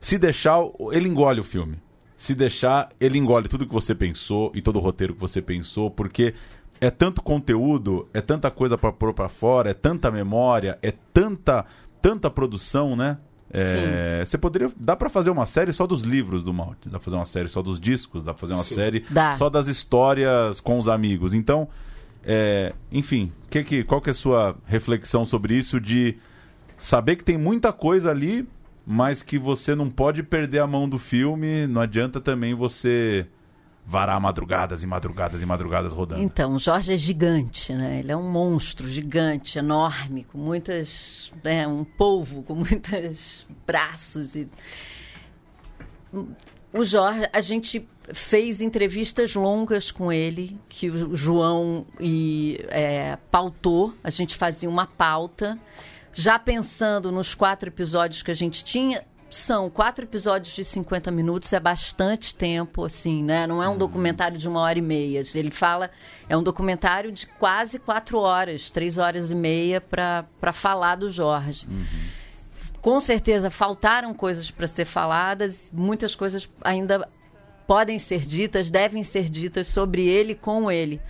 [0.00, 0.60] Se deixar,
[0.92, 1.78] ele engole o filme.
[2.16, 5.90] Se deixar, ele engole tudo que você pensou e todo o roteiro que você pensou,
[5.90, 6.34] porque
[6.80, 11.64] é tanto conteúdo, é tanta coisa pra pôr pra fora, é tanta memória, é tanta,
[12.00, 13.18] tanta produção, né?
[13.50, 14.70] É, você poderia.
[14.76, 17.48] Dá pra fazer uma série só dos livros do Malte, dá pra fazer uma série
[17.48, 18.74] só dos discos, dá pra fazer uma Sim.
[18.74, 19.32] série Dá.
[19.32, 21.32] só das histórias com os amigos.
[21.32, 21.68] Então,
[22.24, 26.16] é, enfim, que que, qual que é a sua reflexão sobre isso de
[26.76, 28.46] saber que tem muita coisa ali,
[28.86, 33.26] mas que você não pode perder a mão do filme, não adianta também você
[33.84, 36.22] varar madrugadas e madrugadas e madrugadas rodando.
[36.22, 38.00] Então, Jorge é gigante, né?
[38.00, 41.32] Ele é um monstro gigante, enorme, com muitas.
[41.42, 44.34] né, um polvo, com muitos braços.
[44.34, 44.48] E...
[46.72, 53.94] O Jorge, a gente fez entrevistas longas com ele, que o João e, é, pautou.
[54.02, 55.58] A gente fazia uma pauta,
[56.18, 59.04] já pensando nos quatro episódios que a gente tinha.
[59.28, 63.46] São quatro episódios de 50 minutos, é bastante tempo, assim, né?
[63.46, 65.22] Não é um documentário de uma hora e meia.
[65.34, 65.90] Ele fala,
[66.26, 71.66] é um documentário de quase quatro horas, três horas e meia, para falar do Jorge
[72.80, 77.08] com certeza faltaram coisas para ser faladas, muitas coisas ainda
[77.66, 81.00] podem ser ditas, devem ser ditas sobre ele com ele.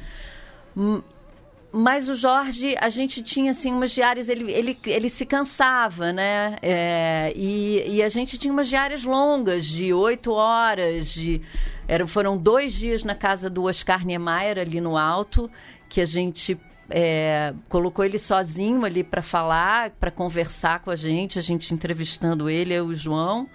[1.78, 6.56] Mas o Jorge, a gente tinha assim umas diárias, ele, ele, ele se cansava, né?
[6.62, 11.42] É, e, e a gente tinha umas diárias longas, de oito horas, de,
[11.86, 15.50] era, foram dois dias na casa do Oscar Niemeyer, ali no alto,
[15.86, 16.58] que a gente
[16.88, 22.48] é, colocou ele sozinho ali para falar, para conversar com a gente, a gente entrevistando
[22.48, 23.50] ele, eu e o João.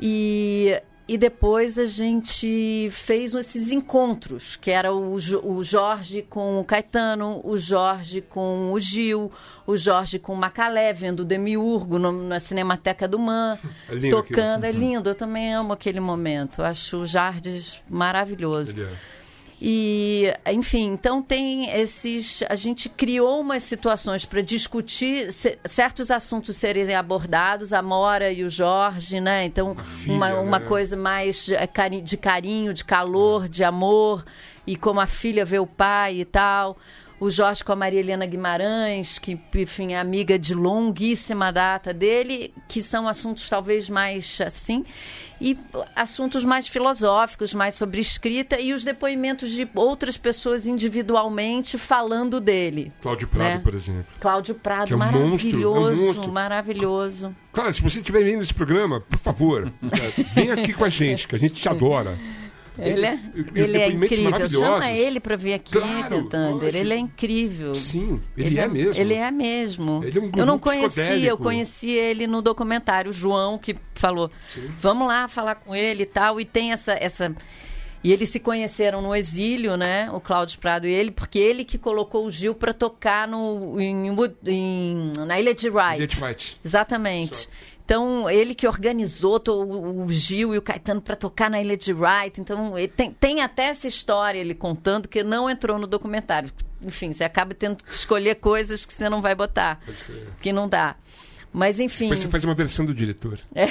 [0.00, 6.64] E e depois a gente fez esses encontros, que era o, o Jorge com o
[6.64, 9.30] Caetano, o Jorge com o Gil,
[9.66, 13.56] o Jorge com o Macalé, vendo o Demiurgo no, na Cinemateca do Man,
[13.88, 14.64] É tocando.
[14.64, 14.66] aquilo.
[14.66, 16.62] É lindo, eu também amo aquele momento.
[16.62, 18.72] Acho o Jardes maravilhoso.
[18.72, 19.15] Ele é.
[19.60, 22.42] E, enfim, então tem esses.
[22.48, 28.44] A gente criou umas situações para discutir se- certos assuntos serem abordados, a Mora e
[28.44, 29.44] o Jorge, né?
[29.44, 30.66] Então, filha, uma, uma né?
[30.66, 34.24] coisa mais cari- de carinho, de calor, de amor,
[34.66, 36.76] e como a filha vê o pai e tal.
[37.18, 42.52] O Jorge com a Maria Helena Guimarães, que, enfim, é amiga de longuíssima data dele,
[42.68, 44.84] que são assuntos talvez mais assim,
[45.40, 45.56] e
[45.94, 52.92] assuntos mais filosóficos, mais sobre escrita, e os depoimentos de outras pessoas individualmente falando dele.
[53.00, 53.60] Cláudio Prado, Né?
[53.64, 54.06] por exemplo.
[54.20, 57.36] Cláudio Prado, Que é um monstro, é um maravilhoso, maravilhoso.
[57.50, 61.26] Claro, se você estiver vendo esse programa, por favor, é, vem aqui com a gente,
[61.26, 62.18] que a gente te adora.
[62.78, 63.14] Ele é,
[63.54, 64.48] e ele é depoimentos incrível.
[64.48, 66.28] Chama ele para vir aqui, Claro.
[66.62, 67.74] Ele é incrível.
[67.74, 69.00] Sim, ele, é, mesmo.
[69.00, 70.04] Ele é mesmo.
[70.04, 74.30] Ele é um eu não conhecia, eu conheci ele no documentário, o João, que falou:
[74.78, 76.40] vamos lá falar com ele e tal.
[76.40, 76.92] E tem essa.
[76.92, 77.34] essa...
[78.04, 80.08] E eles se conheceram no exílio, né?
[80.12, 84.06] O Cláudio Prado e ele, porque ele que colocou o Gil para tocar no, em,
[84.46, 85.98] em- na Ilha de Wright.
[85.98, 86.56] Jet White.
[86.64, 87.48] Exatamente.
[87.86, 91.92] Então, ele que organizou o o Gil e o Caetano para tocar na Ilha de
[91.92, 92.40] Wright.
[92.40, 96.50] Então, ele tem, tem até essa história ele contando que não entrou no documentário.
[96.82, 99.80] Enfim, você acaba tendo que escolher coisas que você não vai botar,
[100.42, 100.96] que não dá.
[101.52, 103.38] Mas, enfim, Depois você faz uma versão do diretor.
[103.54, 103.68] é,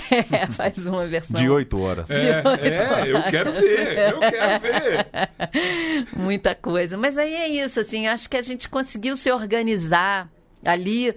[0.50, 1.40] faz uma versão.
[1.40, 2.08] De oito horas.
[2.08, 6.08] De oito É, eu quero ver, eu quero ver.
[6.16, 6.98] muita coisa.
[6.98, 10.32] Mas aí é isso, assim, acho que a gente conseguiu se organizar
[10.64, 11.14] ali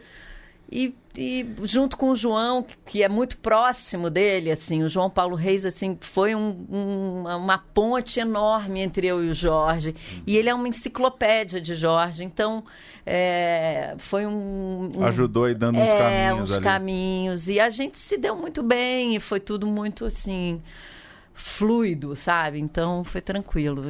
[0.70, 5.34] e, e junto com o João, que é muito próximo dele, assim, o João Paulo
[5.34, 9.96] Reis, assim, foi um- um- uma ponte enorme entre eu e o Jorge.
[10.24, 12.62] E ele é uma enciclopédia de Jorge, então
[13.04, 16.64] é, foi um, um- Ajudou aí dando uns é, caminhos uns ali.
[16.64, 17.48] caminhos.
[17.48, 20.62] E a gente se deu muito bem e foi tudo muito assim
[21.34, 22.58] fluido, sabe?
[22.60, 23.82] Então foi tranquilo.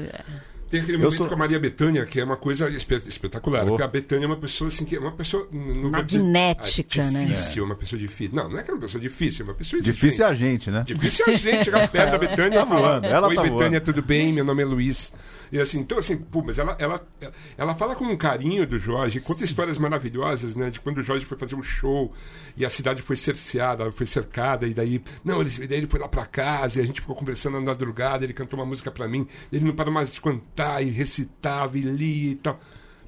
[0.71, 3.65] Tem aquele Eu momento sou- com a Maria Bethânia, que é uma coisa espe- espetacular.
[3.65, 3.69] Oh.
[3.69, 5.49] Porque a Bethânia é uma pessoa assim, que é uma pessoa.
[5.51, 7.25] Não vou dizer- Magnética, ah, né?
[7.25, 8.35] Difícil, uma pessoa difícil.
[8.37, 10.45] Não, não é que é uma pessoa difícil, é uma pessoa Difícil é exigente.
[10.45, 10.85] a gente, né?
[10.87, 13.43] Difícil é a gente chegar perto da Betânia Tá e falar: voando, ela Oi, tá
[13.43, 14.33] Betânia, voando." tudo bem?
[14.33, 15.13] Meu nome é Luiz.
[15.51, 17.07] E assim, então assim, pô, mas ela, ela,
[17.57, 20.71] ela fala com um carinho do Jorge, conta histórias maravilhosas, né?
[20.71, 22.13] De quando o Jorge foi fazer um show
[22.57, 26.09] e a cidade foi cerceada, foi cercada, e daí, não, ele, daí ele foi lá
[26.09, 29.27] pra casa e a gente ficou conversando na madrugada, ele cantou uma música pra mim,
[29.53, 32.59] ele não parou mais de cantar e recitava e lia e tal.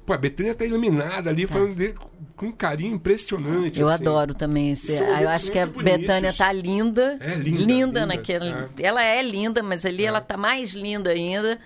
[0.05, 1.95] Pô, a Betânia tá iluminada ali, falando dele
[2.35, 3.79] com, um carinho impressionante.
[3.79, 4.03] Eu assim.
[4.03, 4.97] adoro também esse.
[4.97, 5.83] São ah, Eu acho que a bonitos.
[5.83, 7.17] Betânia tá linda.
[7.19, 8.49] É, linda, linda, naquele.
[8.49, 8.67] é.
[8.81, 11.59] Ela é linda, mas ali ela tá mais linda ainda.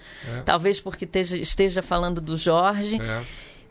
[0.43, 3.01] Talvez porque esteja, esteja falando do Jorge.
[3.01, 3.21] É.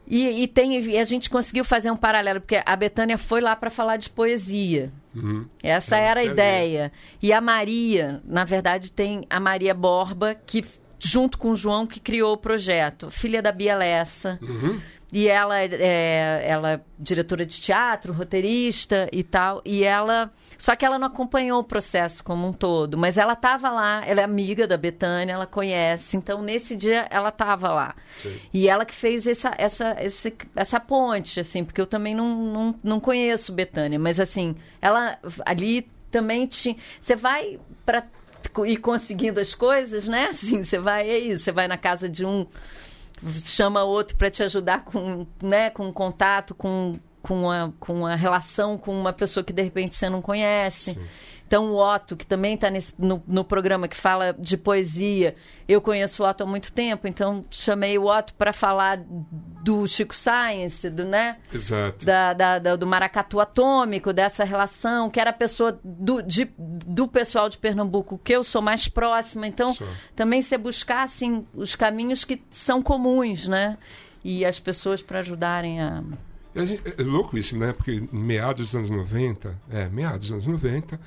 [0.06, 3.56] E, e tem, e a gente conseguiu fazer um paralelo, porque a Betânia foi lá
[3.56, 4.92] para falar de poesia.
[5.14, 5.46] Uhum.
[5.62, 6.92] Essa É, era a ideia.
[7.22, 10.62] E a Maria, na verdade, tem a Maria Borba, que
[11.04, 13.10] junto com o João, que criou o projeto.
[13.10, 14.38] Filha da Bia Lessa.
[14.42, 14.80] Uhum.
[15.12, 19.62] E ela é, ela é diretora de teatro, roteirista e tal.
[19.64, 20.32] E ela.
[20.58, 22.98] Só que ela não acompanhou o processo como um todo.
[22.98, 26.16] Mas ela estava lá, ela é amiga da Betânia, ela conhece.
[26.16, 27.94] Então, nesse dia, ela estava lá.
[28.18, 28.36] Sim.
[28.52, 32.74] E ela que fez essa, essa, esse- essa ponte, assim, porque eu também não, não,
[32.82, 34.00] não conheço Betânia.
[34.00, 36.74] Mas, assim, ela ali também tinha.
[37.00, 38.04] Você vai para
[38.66, 40.28] ir conseguindo as coisas, né?
[40.30, 42.46] Assim, você vai, é isso, você vai na casa de um
[43.40, 48.76] chama outro para te ajudar com, né, com contato, com, com, a, com a relação
[48.76, 50.98] com uma pessoa que de repente você não conhece.
[51.46, 55.36] Então o Otto, que também está no, no programa que fala de poesia,
[55.68, 60.14] eu conheço o Otto há muito tempo, então chamei o Otto para falar do Chico
[60.14, 61.36] Science, do, né?
[61.52, 62.04] Exato.
[62.04, 67.06] da, da- da- do maracatu atômico, dessa relação, que era a pessoa do, de- do
[67.06, 69.46] pessoal de Pernambuco que eu sou mais próxima.
[69.46, 69.84] Então, Só.
[70.16, 73.76] também você buscar assim, os caminhos que são comuns, né?
[74.24, 76.02] E as pessoas para ajudarem a.
[76.54, 77.72] E gente- É louco isso, né?
[77.72, 81.00] Porque em meados dos anos 90, é, meados dos anos 90,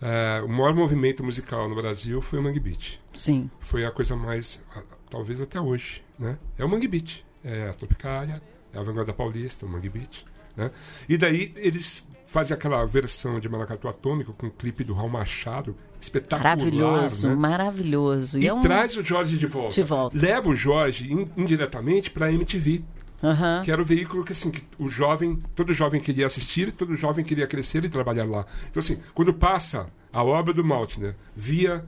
[0.00, 2.98] é, o maior movimento musical no Brasil foi o Mangue Beat.
[3.12, 3.50] Sim.
[3.60, 4.62] Foi a coisa mais,
[5.10, 6.38] talvez até hoje, né?
[6.58, 7.24] É o Mangue Beat.
[7.44, 8.40] é a Tropicália,
[8.72, 10.24] é a Vanguarda Paulista, o Mangue Beach.
[10.56, 10.70] Né?
[11.08, 15.76] E daí eles fazem aquela versão de Maracatu Atômico com o clipe do Raul Machado,
[16.00, 16.56] espetacular.
[16.56, 17.34] Maravilhoso, né?
[17.34, 18.38] maravilhoso.
[18.38, 19.74] E é um- traz o Jorge de volta.
[19.74, 20.16] De volta.
[20.16, 22.84] Leva o Jorge in- indiretamente para a MTV,
[23.22, 23.62] Aham.
[23.64, 27.24] que era o veículo que assim que o jovem, todo jovem queria assistir, todo jovem
[27.24, 28.44] queria crescer e trabalhar lá.
[28.70, 31.84] Então assim, quando passa a obra do Maltner via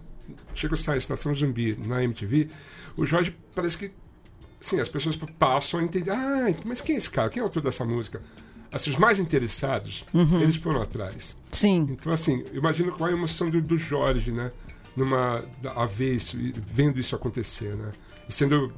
[0.54, 2.48] chega sai Estação Zumbi na MTV,
[2.96, 3.90] o Jorge parece que
[4.60, 7.28] assim, as pessoas passam a entender, ah, mas quem é esse cara?
[7.28, 8.22] Quem é o autor dessa música?
[8.72, 10.40] Assim, os mais interessados, Uhum.
[10.40, 11.36] eles foram atrás.
[11.50, 11.86] Sim.
[11.90, 14.50] Então, assim, imagina qual é a emoção do, do Jorge, né?
[14.96, 15.44] Numa,
[15.76, 17.90] a ver isso, vendo isso acontecer, né?
[18.28, 18.72] E sendo,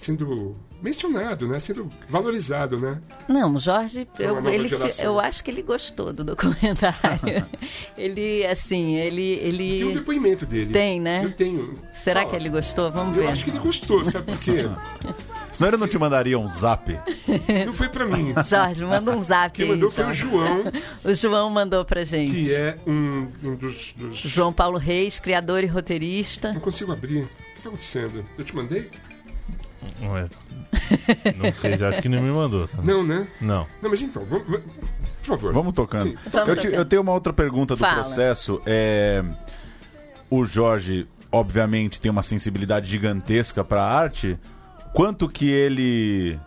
[0.00, 1.60] sendo mencionado, né?
[1.60, 2.98] Sendo valorizado, né?
[3.28, 4.70] Não, o Jorge, eu, ele,
[5.02, 7.46] eu acho que ele gostou do documentário.
[7.98, 9.36] ele, assim, ele.
[9.36, 10.72] Tem um ele depoimento dele.
[10.72, 11.22] Tem, né?
[11.24, 11.78] Eu tenho.
[11.92, 12.30] será Fala.
[12.30, 12.90] que ele gostou?
[12.90, 13.28] Vamos Eu ver.
[13.28, 14.64] acho que ele gostou, sabe por quê?
[15.52, 16.90] Senão ele não te mandaria um zap.
[17.66, 18.32] Não foi pra mim.
[18.48, 19.70] Jorge, manda um zap Quem aí.
[19.72, 20.30] mandou foi o Jorge.
[20.30, 20.64] João,
[21.04, 22.32] O João mandou pra gente.
[22.32, 26.54] que é um, um dos, dos- João Paulo Reis, criador e roteirista.
[26.54, 27.24] Não consigo abrir.
[27.24, 28.24] O que tá acontecendo?
[28.38, 28.88] Eu te mandei?
[30.00, 30.28] Não, é-
[31.36, 32.66] não sei, acho que não me mandou.
[32.68, 32.78] tá?
[32.82, 33.26] Não, né?
[33.40, 33.66] Não.
[33.82, 34.60] Não, mas então, vamos, por
[35.24, 35.52] favor.
[35.52, 36.02] Vamos tocando.
[36.04, 36.16] Sim.
[36.30, 36.74] Vamos eu, te- tocando.
[36.74, 38.02] eu tenho uma outra pergunta do Fala.
[38.02, 38.60] processo.
[38.66, 39.22] É,
[40.28, 44.38] o Jorge, obviamente, tem uma sensibilidade gigantesca para arte.
[44.94, 46.38] Quanto que ele,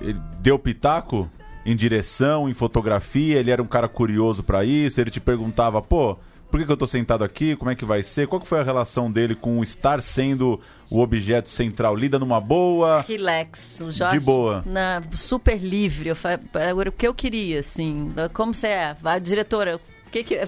[0.00, 1.30] ele deu pitaco
[1.66, 3.38] em direção, em fotografia?
[3.38, 5.00] Ele era um cara curioso para isso?
[5.00, 6.18] Ele te perguntava, pô,
[6.50, 7.54] por que, que eu tô sentado aqui?
[7.56, 8.26] Como é que vai ser?
[8.26, 11.94] Qual que foi a relação dele com estar sendo o objeto central?
[11.94, 13.04] Lida numa boa?
[13.06, 14.18] Relax, o Jorge.
[14.18, 14.62] De boa.
[14.64, 16.08] Na, super livre.
[16.08, 16.16] Eu
[16.54, 18.12] agora, o que eu queria, assim.
[18.32, 18.96] Como você é?
[19.00, 19.76] Vai, diretora.
[20.06, 20.40] O que que...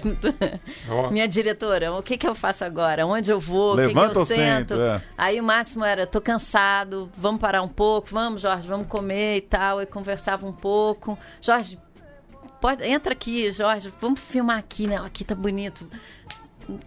[1.11, 3.05] Minha diretora, o que que eu faço agora?
[3.05, 3.75] Onde eu vou?
[3.75, 4.73] O que que eu sento?
[4.73, 4.99] É.
[5.15, 9.41] Aí o máximo era, tô cansado, vamos parar um pouco, vamos, Jorge, vamos comer e
[9.41, 9.79] tal.
[9.79, 11.15] E conversava um pouco.
[11.39, 11.77] Jorge,
[12.61, 14.97] pode, entra aqui, Jorge, vamos filmar aqui, né?
[14.97, 15.85] Aqui tá bonito.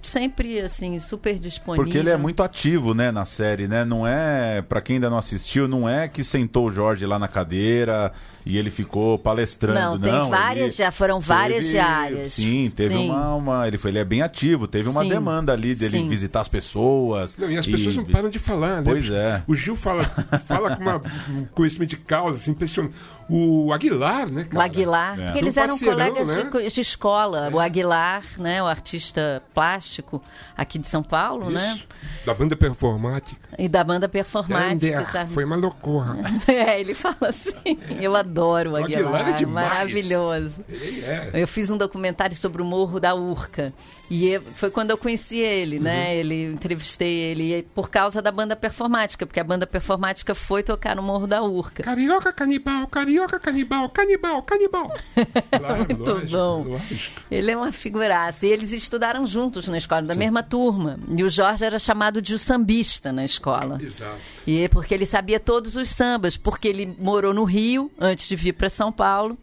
[0.01, 1.85] Sempre, assim, super disponível.
[1.85, 3.85] Porque ele é muito ativo, né, na série, né?
[3.85, 7.29] Não é, Pra quem ainda não assistiu, não é que sentou o Jorge lá na
[7.29, 8.13] cadeira
[8.47, 10.01] e ele ficou palestrando, Não, não.
[10.23, 12.33] tem várias, ele já foram várias teve- diárias.
[12.33, 13.09] Sim, teve Sim.
[13.11, 16.09] Uma, uma, ele foi, ele é bem ativo, teve uma Sim, demanda ali dele sim.
[16.09, 17.37] visitar as pessoas.
[17.37, 18.83] Não, e as pessoas não param de falar, né?
[18.85, 19.43] Pois é.
[19.47, 20.05] O Gil fala,
[20.47, 22.95] fala com uma, um conhecimento de causa, assim, impressionante.
[23.31, 24.59] O Aguilar, né, cara?
[24.59, 25.25] O Aguilar, É.
[25.25, 26.51] porque eles Um eram colegas né?
[26.53, 27.49] de, de escola.
[27.51, 30.23] O Aguilar, né, o artista plástico
[30.55, 31.73] aqui de São Paulo, né?
[31.75, 31.87] Isso.
[32.27, 33.41] Da banda performática.
[33.59, 35.33] E da banda performática, sabe?
[35.33, 36.17] Foi uma loucura.
[36.47, 37.79] É, ele fala assim.
[38.01, 39.29] Eu adoro o O Aguilar.
[39.29, 39.47] Aguilar é.
[39.47, 40.65] Maravilhoso.
[40.71, 41.31] É.
[41.35, 43.73] Eu fiz um documentário sobre o Morro da Urca.
[44.11, 46.09] E eu- foi quando eu conheci ele, né?
[46.09, 46.13] Uhum.
[46.21, 51.03] Ele entrevistei ele por causa da banda performática, porque a banda performática foi tocar no
[51.03, 51.83] Morro da Urca.
[51.83, 54.93] Carioca canibal, carioca canibal, canibal, canibal.
[55.59, 56.63] Claro, Muito lógico, bom.
[56.65, 57.21] lógico.
[57.31, 58.47] Ele é uma figuraça.
[58.47, 60.99] E eles estudaram juntos na escola, da mesma turma.
[61.17, 63.79] E o Jorge era chamado de o sambista na escola.
[63.83, 64.19] Exato.
[64.47, 68.37] E é porque ele sabia todos os sambas, porque ele morou no Rio antes de
[68.37, 69.39] vir para São Paulo.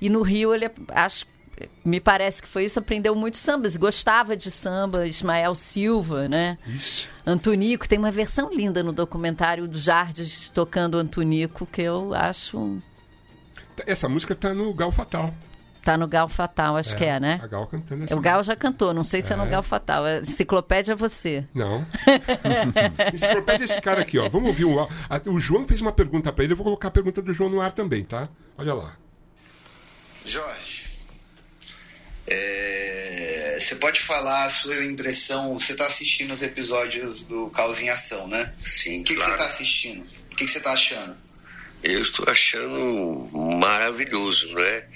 [0.00, 1.24] E no Rio ele acho
[1.84, 6.58] me parece que foi isso, aprendeu muito sambas, gostava de samba, Ismael Silva, né?
[6.66, 7.08] Isso.
[7.26, 12.78] Antonico, tem uma versão linda no documentário do Jardes tocando Antonico, que eu acho
[13.86, 15.32] Essa música tá no Gal Fatal.
[15.82, 17.40] tá no Gal Fatal, acho que é, né?
[17.42, 18.54] A Gal cantando essa O Gal música.
[18.54, 19.48] já cantou, não sei se é, no É.
[19.48, 20.04] Gal Fatal.
[20.04, 21.44] A enciclopédia é você.
[21.54, 21.84] Não.
[23.12, 24.28] Enciclopédia esse cara aqui, ó.
[24.28, 24.80] Vamos ouvir o.
[24.80, 24.88] a-
[25.26, 27.60] O João fez uma pergunta pra ele, eu vou colocar a pergunta do João no
[27.60, 28.28] ar também, tá?
[28.56, 28.96] Olha lá.
[30.24, 30.84] Jorge,
[32.26, 35.58] é, você pode falar a sua impressão?
[35.58, 38.54] Você está assistindo os episódios do Caos em Ação, né?
[38.64, 39.30] Sim, O que, que claro.
[39.30, 40.02] você está assistindo?
[40.04, 41.16] O que, que você está achando?
[41.82, 44.88] Eu estou achando maravilhoso, né?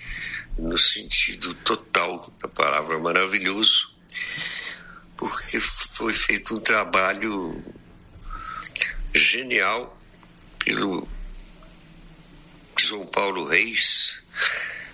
[0.59, 3.95] No sentido total da palavra maravilhoso,
[5.17, 7.63] porque foi feito um trabalho
[9.15, 9.97] genial
[10.65, 11.09] pelo
[12.79, 14.23] João Paulo Reis,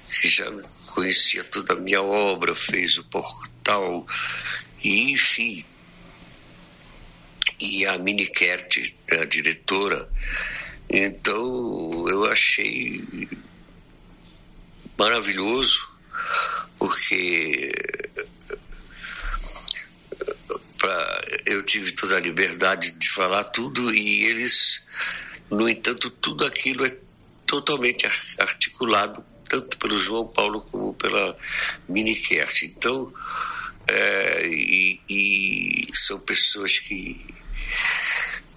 [0.07, 0.51] que já
[0.95, 4.07] conhecia toda a minha obra, fez o portal,
[4.83, 5.65] e enfim.
[7.61, 10.11] E a Mini Kert, a diretora,
[10.91, 13.03] então eu achei
[14.99, 15.89] maravilhoso,
[16.79, 17.73] porque
[20.79, 24.83] pra, eu tive toda a liberdade de falar tudo e eles,
[25.51, 26.97] no entanto, tudo aquilo é
[27.47, 31.37] totalmente ar- articulado tanto pelo João Paulo como pela
[31.89, 32.63] Minikert.
[32.65, 33.13] Então,
[33.87, 37.25] é, e, e são pessoas que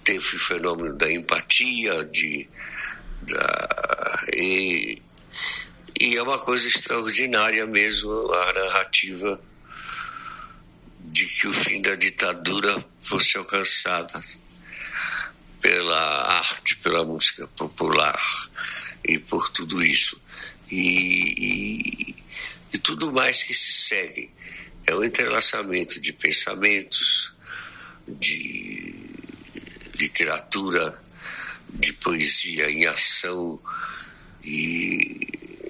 [0.02, 2.48] têm o fenômeno da empatia, de
[3.22, 5.00] da- e,
[6.00, 9.40] e é uma coisa extraordinária mesmo a narrativa
[11.00, 14.20] de que o fim da ditadura fosse alcançada
[15.60, 18.20] pela arte, pela música popular
[19.04, 20.20] e por tudo isso.
[20.70, 22.14] E, e,
[22.72, 24.30] e tudo mais que se segue.
[24.86, 27.36] É o entrelaçamento de pensamentos,
[28.06, 28.94] de
[30.00, 31.02] literatura,
[31.68, 33.60] de poesia em ação
[34.42, 35.20] e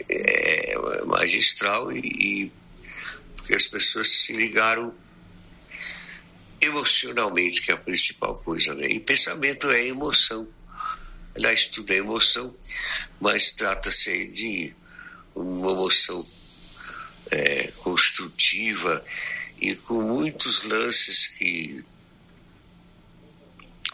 [0.08, 2.52] é magistral e, e
[3.36, 4.94] porque as pessoas se ligaram
[6.60, 8.86] emocionalmente, que é a principal coisa, né?
[8.88, 10.48] E pensamento é emoção.
[11.34, 12.56] Aliás, tudo é emoção,
[13.20, 14.74] mas trata-se de
[15.34, 16.24] uma emoção
[17.30, 19.04] é, construtiva
[19.60, 21.84] e com muitos lances que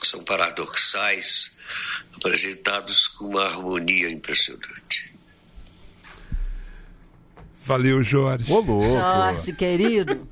[0.03, 1.57] são paradoxais,
[2.15, 5.15] apresentados com uma harmonia impressionante.
[7.65, 8.53] Valeu, Jorge.
[8.53, 9.01] Ô, louco.
[9.01, 10.29] Jorge, querido.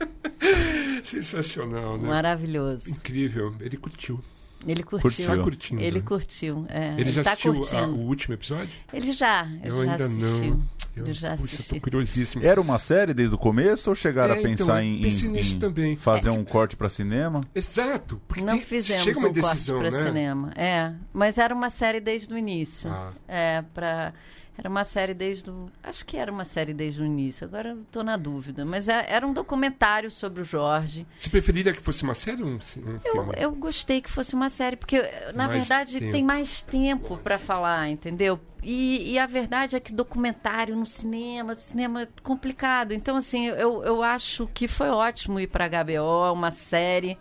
[1.03, 2.07] Sensacional, né?
[2.07, 2.91] Maravilhoso.
[2.91, 3.55] Incrível.
[3.59, 4.23] Ele curtiu.
[4.67, 5.03] Ele curtiu.
[5.11, 5.27] Curtiu.
[5.27, 5.81] Tá curtindo.
[5.83, 6.05] Ele né?
[6.07, 6.67] curtiu.
[6.69, 6.95] é.
[6.99, 8.71] Ele já tá assistiu a- o último episódio?
[8.93, 9.47] Ele já.
[9.63, 10.51] Ele Eu já ainda assistiu.
[10.55, 10.63] não.
[10.95, 11.75] Eu, Ele já puxa, assistiu.
[11.77, 12.45] tô curiosíssimo.
[12.45, 15.59] Era uma série desde o começo ou chegaram É, a pensar então, em, pensei em-
[15.59, 15.97] também.
[15.97, 17.41] fazer um corte pra cinema?
[17.55, 18.21] Exato.
[18.29, 20.07] Porque Não tem- fizemos chega uma um decisão, corte para né?
[20.11, 20.53] cinema.
[20.55, 22.91] É, mas era uma série desde o início.
[22.91, 23.11] Ah.
[23.27, 24.13] É, para
[24.57, 27.47] era uma série desde o, acho que era uma série desde o início.
[27.47, 31.07] Agora estou na dúvida, mas é- era um documentário sobre o Jorge.
[31.17, 33.35] Você preferiria que fosse uma série ou um, um Eu, filme?
[33.39, 35.01] eu gostei que fosse uma série, porque,
[35.35, 36.13] na Mais verdade, tempo.
[36.13, 38.39] tem mais tempo para falar, entendeu?
[38.63, 42.93] E, e a verdade é que documentário no cinema, cinema é complicado.
[42.93, 47.19] Então, assim, eu, eu acho que foi ótimo ir para HBO, uma série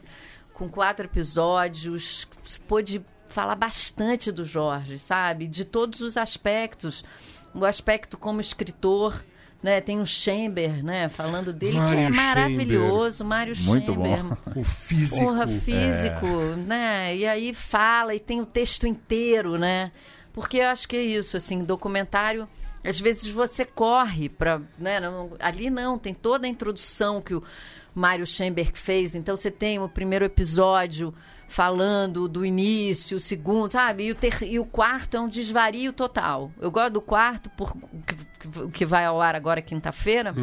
[0.54, 2.28] com quatro episódios,
[2.68, 5.48] pôde falar bastante do Jorge, sabe?
[5.48, 7.04] De todos os aspectos.
[7.54, 9.24] O aspecto como escritor,
[9.62, 9.82] né?
[9.82, 11.10] Tem o Chamber, né?
[11.10, 12.16] Falando dele, que Mário é Chamber.
[12.22, 13.26] maravilhoso.
[13.26, 14.16] Mário Muito bom.
[14.18, 14.38] Chamber.
[14.56, 15.18] O físico.
[15.26, 16.28] Porra, físico,
[16.68, 17.16] né?
[17.16, 19.92] E aí fala e tem o texto inteiro, né?
[20.34, 22.48] Porque eu acho que é isso, assim, documentário.
[22.84, 25.00] Às vezes você corre para, né?
[25.00, 27.44] não- ali não, tem toda a introdução que o
[27.94, 29.14] Mário Chamber fez.
[29.14, 31.14] Então você tem o primeiro episódio
[31.52, 34.06] falando do início, o segundo, sabe?
[34.06, 34.42] E o, ter...
[34.44, 36.50] e o quarto é um desvario total.
[36.60, 37.76] Eu gosto do quarto, por...
[38.72, 40.34] que- vai ao ar agora quinta-feira.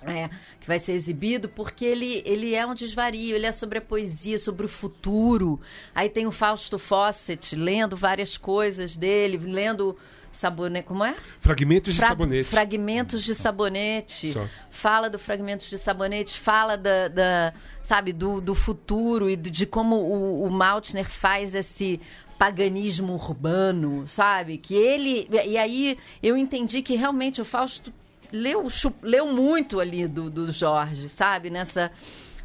[0.00, 0.28] É,
[0.60, 4.38] que vai ser exibido, porque ele, ele é um desvario, ele é sobre a poesia,
[4.38, 5.60] sobre o futuro.
[5.92, 9.96] Aí tem o Fausto Fawcett lendo várias coisas dele, lendo
[10.32, 10.86] sabonete.
[10.86, 11.14] Como é?
[11.40, 12.44] Fragmentos de Fra- sabonete.
[12.48, 14.32] Fragmentos de sabonete.
[14.32, 14.46] Só.
[14.70, 17.52] Fala do fragmentos de sabonete, fala da, da,
[17.82, 22.00] sabe, do, do futuro e de, de como o, o Maltner faz esse
[22.38, 24.58] paganismo urbano, sabe?
[24.58, 25.28] Que ele.
[25.30, 27.92] E aí eu entendi que realmente o Fausto
[28.30, 31.50] leu, chu- leu muito ali do, do Jorge, sabe?
[31.50, 31.90] Nessa,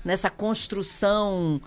[0.03, 1.61] nessa construção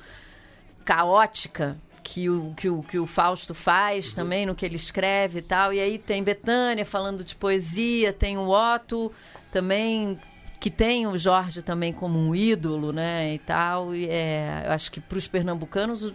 [0.85, 1.77] caótica
[2.07, 5.73] que o, que o, que o Fausto faz também no que ele escreve e tal.
[5.73, 9.11] E aí tem Betânia falando de poesia, tem o Otto
[9.51, 10.17] também,
[10.61, 13.35] que tem o Jorge também como um ídolo, né?
[13.35, 13.93] E tal.
[13.93, 16.15] E é, eu acho que para os pernambucanos o,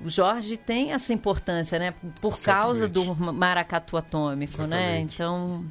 [0.00, 1.92] o Jorge tem essa importância, né?
[2.20, 3.36] Por causa do Exatamente.
[3.36, 5.00] maracatu atômico, né?
[5.00, 5.14] Exatamente.
[5.16, 5.64] Então.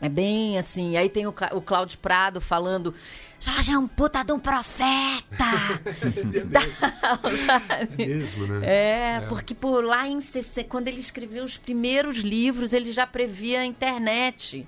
[0.00, 0.96] É bem assim.
[0.96, 2.94] Aí tem o, o Cláudio Prado falando.
[3.38, 5.22] Jorge é um puta de um profeta!
[7.00, 8.02] Tal, sabe?
[8.02, 8.60] É mesmo, né?
[8.62, 13.60] É, porque por lá em 60, quando ele escreveu os primeiros livros, ele já previa
[13.60, 14.66] a internet.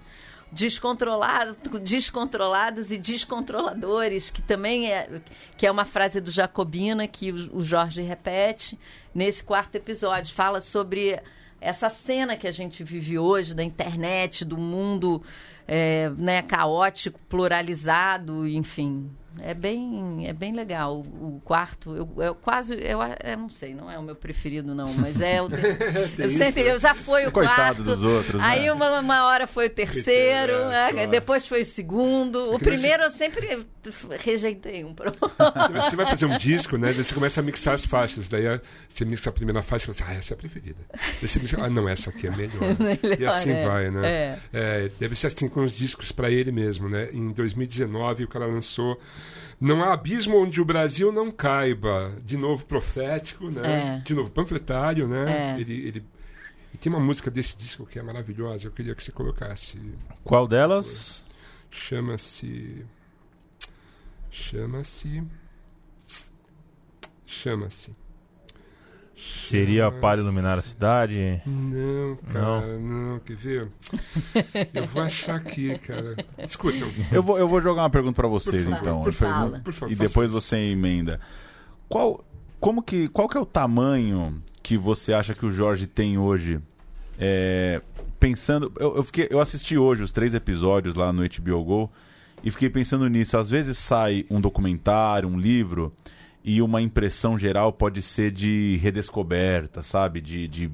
[0.51, 5.22] Descontrolado, descontrolados e descontroladores, que também é,
[5.57, 8.78] que é uma frase do Jacobina que o, o Jorge repete
[9.14, 10.35] nesse quarto episódio.
[10.35, 11.18] Fala sobre
[11.63, 15.23] essa cena que a gente vive hoje da internet, do mundo
[15.67, 19.09] é, né, caótico, pluralizado, enfim.
[19.41, 21.01] É bem, é bem legal.
[21.01, 24.74] O, o quarto, eu, eu quase, eu, eu não sei, não é o meu preferido,
[24.74, 25.49] não, mas é o.
[26.18, 27.83] eu, sempre, eu já foi o Coitado quarto.
[27.83, 28.47] dos outros, né?
[28.47, 32.53] Aí uma, uma hora foi o terceiro, É, né, depois foi o segundo.
[32.55, 33.66] O que nem primeiro eu sempre
[34.20, 36.93] rejeitei um Você vai- Você fazer um disco, né?
[36.93, 38.28] Daí você começa a mixar as faixas.
[38.28, 40.78] Daí a- você mixa a primeira faixa e fala assim, ah, essa é a preferida.
[41.20, 42.53] Daí você mixa, ah, não, essa aqui é melhor.
[42.78, 43.66] Melhor, e assim é.
[43.66, 44.09] vai, né?
[44.09, 44.39] É.
[44.53, 47.09] É, deve ser assim com os discos para ele mesmo, né?
[47.12, 48.99] Em 2019 o cara lançou
[49.61, 52.16] Não há abismo onde o Brasil não caiba.
[52.25, 53.99] De novo profético, né?
[53.99, 54.01] É.
[54.01, 55.55] De novo panfletário, né?
[55.57, 55.61] É.
[55.61, 56.05] Ele, ele...
[56.75, 58.66] E tem uma música desse disco que é maravilhosa.
[58.66, 59.81] Eu queria que você colocasse.
[60.25, 61.25] Qual delas?
[61.70, 62.85] Chama-se.
[64.31, 65.23] Chama-se.
[67.27, 68.01] Chama-se.
[69.23, 71.41] Seria para iluminar a cidade?
[71.47, 73.68] Não, cara, não, quer ver?
[74.75, 76.16] Eu vou achar aqui, cara.
[76.39, 79.03] Escuta, Eu vou, eu vou jogar uma pergunta pra vocês, favor, então.
[79.03, 79.61] por favor.
[79.61, 80.41] por favor, e depois isso.
[80.41, 81.20] você emenda.
[81.89, 82.25] Qual,
[82.59, 86.61] como que, qual que é o tamanho que você acha que o Jorge tem hoje?
[87.18, 87.81] É,
[88.18, 91.93] pensando, eu, eu, fiquei, eu assisti hoje os três episódios lá no HBO Go
[92.43, 93.37] e fiquei pensando nisso.
[93.37, 95.93] Às vezes sai um documentário, um livro
[96.45, 100.20] e uma impressão geral pode ser de redescoberta, sabe?
[100.20, 100.70] De, de,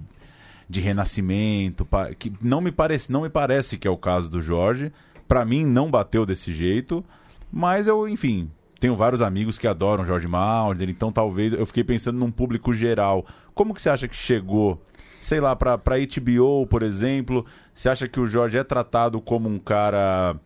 [0.69, 1.87] de renascimento,
[2.19, 4.93] que não me parece, não me parece que é o caso do Jorge.
[5.27, 7.05] Pra mim não bateu desse jeito,
[7.53, 8.51] mas eu, enfim,
[8.81, 13.27] tenho vários amigos que adoram Jorge Malder, então talvez eu fiquei pensando num público geral.
[13.55, 14.81] Como que você acha que chegou?
[15.21, 17.45] Sei lá, pra HBO, por exemplo,
[17.75, 20.37] você acha que o Jorge é tratado como um cara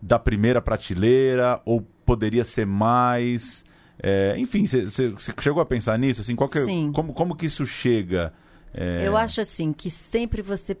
[0.00, 3.64] da primeira prateleira ou poderia ser mais?
[4.02, 4.86] É, enfim, você
[5.40, 6.20] chegou a pensar nisso?
[6.20, 6.90] Assim, qual que é- Sim.
[6.94, 8.32] como, como que isso chega?
[8.72, 10.76] É, Eu acho assim que sempre você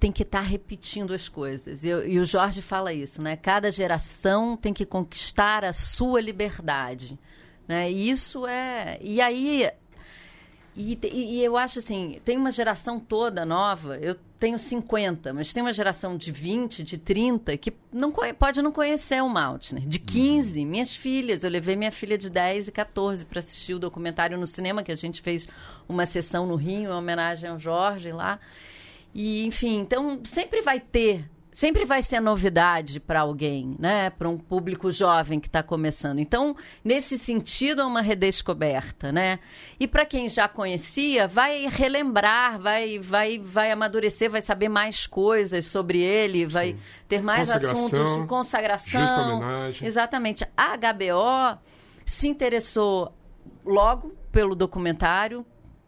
[0.00, 1.84] tem que estar repetindo as coisas.
[1.84, 3.36] E, eu- e o Jorge fala isso, né?
[3.36, 7.18] Cada geração tem que conquistar a sua liberdade.
[7.66, 7.90] Né?
[7.90, 8.98] E isso é.
[9.00, 9.70] E aí.
[10.76, 15.62] E, e eu acho assim, tem uma geração toda nova, eu tenho 50, mas tem
[15.62, 19.86] uma geração de 20, de 30, que não pode não conhecer o Maltner.
[19.86, 23.78] De 15, minhas filhas, eu levei minha filha de 10 e 14 para assistir o
[23.78, 25.46] documentário no cinema, que a gente fez
[25.88, 28.40] uma sessão no Rio, em homenagem ao Jorge lá.
[29.14, 34.10] E, enfim, então sempre vai ter, sempre vai ser novidade para alguém, né?
[34.10, 36.18] Para um público jovem que está começando.
[36.18, 39.38] Então, nesse sentido, é uma redescoberta, né?
[39.78, 45.64] E para quem já conhecia, vai relembrar, vai, vai, vai amadurecer, vai saber mais coisas
[45.66, 46.76] sobre ele, vai
[47.08, 49.00] ter mais Consagração, assuntos, consagração.
[49.00, 49.86] justa homenagem.
[49.86, 50.44] Exatamente.
[50.56, 51.60] A HBO
[52.04, 53.14] se interessou
[53.64, 55.46] logo pelo documentário.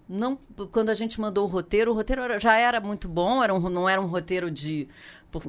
[0.09, 0.39] Não,
[0.71, 3.89] quando a gente mandou o roteiro, o roteiro já era muito bom, era um, não
[3.89, 4.89] era um roteiro de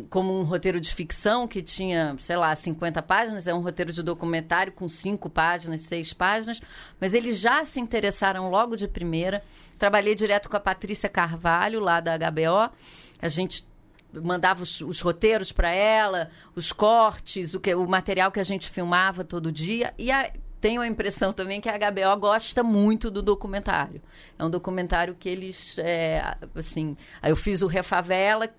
[0.10, 4.01] como um roteiro de ficção que tinha, sei lá, 50 páginas, é um roteiro de
[4.03, 6.60] documentário com cinco páginas, seis páginas,
[6.99, 9.41] mas eles já se interessaram logo de primeira.
[9.78, 12.74] Trabalhei direto com a Patrícia Carvalho, lá da HBO.
[13.22, 13.66] A gente
[14.12, 18.70] mandava os, os roteiros para ela, os cortes, o, que, o material que a gente
[18.70, 19.93] filmava todo dia.
[19.97, 24.01] E a- tenho a impressão também que a HBO gosta muito do documentário.
[24.38, 26.97] É um documentário que eles, é, assim...
[27.22, 28.49] Aí eu fiz o Refavela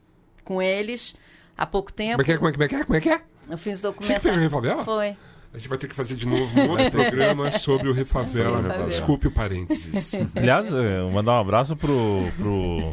[0.44, 1.16] com eles
[1.56, 2.12] há pouco tempo.
[2.12, 2.36] Como é que é?
[2.38, 2.84] Como é que é?
[2.84, 3.20] Como é que é?
[3.50, 4.20] Eu fiz o Você documentário.
[4.20, 4.84] que fez o Refavela?
[4.84, 5.16] Foi.
[5.52, 8.28] A gente vai ter que fazer de novo um outro programa sobre o Refavela.
[8.48, 8.86] Sobre o Refavela.
[8.86, 10.12] Desculpe o parênteses.
[10.36, 12.92] Aliás, é, mandar um abraço pro, pro.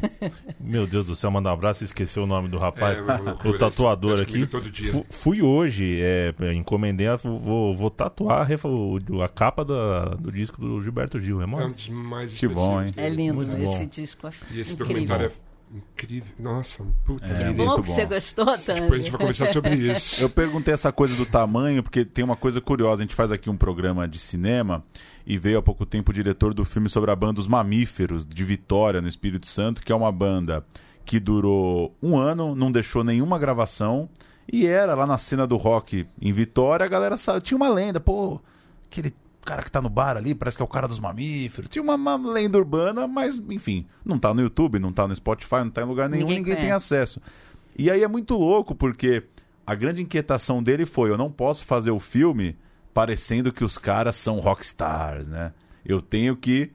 [0.59, 2.97] Meu Deus do céu, mandar um abraço e esqueceu o nome do rapaz.
[2.97, 4.47] É, loucura o tatuador aqui.
[5.09, 10.59] fui hoje, é, encomendei, vou, vou tatuar a, refa- o- a capa da- do disco
[10.59, 11.41] do Gilberto Gil.
[11.41, 12.93] É É um dos mais Que bom, hein?
[12.95, 13.85] É lindo Muito esse bom.
[13.85, 14.27] disco.
[14.27, 14.77] é E esse incrível.
[14.77, 15.31] documentário é
[15.73, 16.33] incrível.
[16.39, 20.21] Nossa, puta É, muito bom que você gostou, Depois a gente vai conversar sobre isso.
[20.21, 23.01] Eu perguntei essa coisa do tamanho, porque tem uma coisa curiosa.
[23.01, 24.83] A gente faz aqui um programa de cinema
[25.25, 28.43] e veio há pouco tempo o diretor do filme sobre a banda Os Mamíferos, de
[28.43, 30.65] Vitória, no Espírito Santo, que é uma banda
[31.03, 34.09] que durou um ano, não deixou nenhuma gravação.
[34.51, 37.99] E era lá na cena do rock em Vitória, a galera sa- tinha uma lenda,
[37.99, 38.39] pô,
[38.85, 39.13] aquele
[39.45, 41.69] cara que tá no bar ali, parece que é o cara dos mamíferos.
[41.69, 45.57] Tinha uma, uma lenda urbana, mas enfim, não tá no YouTube, não tá no Spotify,
[45.57, 47.21] não tá em lugar nenhum, Ninguém ninguém, tem acesso.
[47.77, 49.23] E aí é muito louco, porque
[49.65, 52.57] a grande inquietação dele foi: eu não posso fazer o filme
[52.93, 55.53] parecendo que os caras são rockstars, né?
[55.85, 56.71] Eu tenho que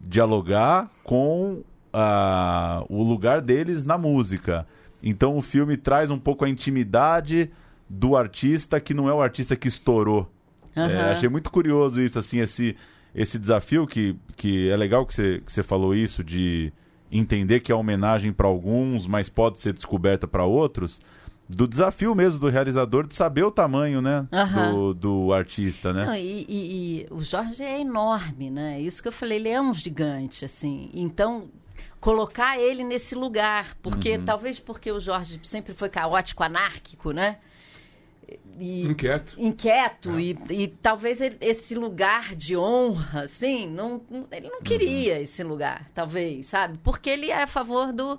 [0.00, 1.62] dialogar com
[1.92, 4.66] ah, o lugar deles na música.
[5.02, 7.50] Então o filme traz um pouco a intimidade
[7.88, 10.30] do artista que não é o artista que estourou.
[10.78, 11.12] É, Aham.
[11.12, 12.76] achei muito curioso isso, assim, esse,
[13.14, 16.72] esse desafio que, que é legal que você, que você falou isso, de
[17.10, 21.00] entender que é homenagem para alguns, mas pode ser descoberta para outros,
[21.48, 24.70] do desafio mesmo do realizador de saber o tamanho, né, Aham.
[24.70, 26.04] do, do artista, né?
[26.04, 28.78] Não, e, e- e o Jorge é enorme, né?
[28.78, 30.90] Isso que eu falei, ele é um gigante, assim.
[30.92, 31.48] Então,
[32.00, 37.38] colocar ele nesse lugar, porque talvez porque o Jorge sempre foi caótico, anárquico, né?
[38.60, 39.34] E, Inquieto.
[39.38, 44.02] inquieto e, e talvez ele- esse lugar de honra, assim, não,
[44.32, 46.76] ele não queria esse lugar, talvez, sabe?
[46.82, 48.18] Porque ele é a favor do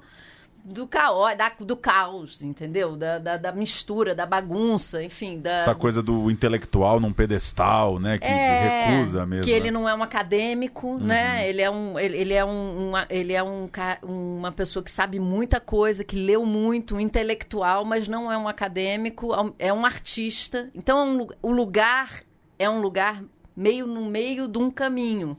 [0.63, 2.95] do caos, da- do caos, entendeu?
[2.95, 8.17] Da, da, da mistura, da bagunça, enfim, da Essa coisa do intelectual num pedestal, né,
[8.19, 9.43] que recusa mesmo.
[9.45, 9.71] que ele né?
[9.71, 11.47] não é um acadêmico, né?
[11.47, 13.69] Ele é um, ele, ele é um, uma, ele é um,
[14.03, 18.47] uma pessoa que sabe muita coisa, que leu muito, um intelectual, mas não é um
[18.47, 20.69] acadêmico, é um artista.
[20.75, 22.21] Então é um o lugar
[22.57, 23.23] é um lugar
[23.55, 25.37] meio no meio de um caminho.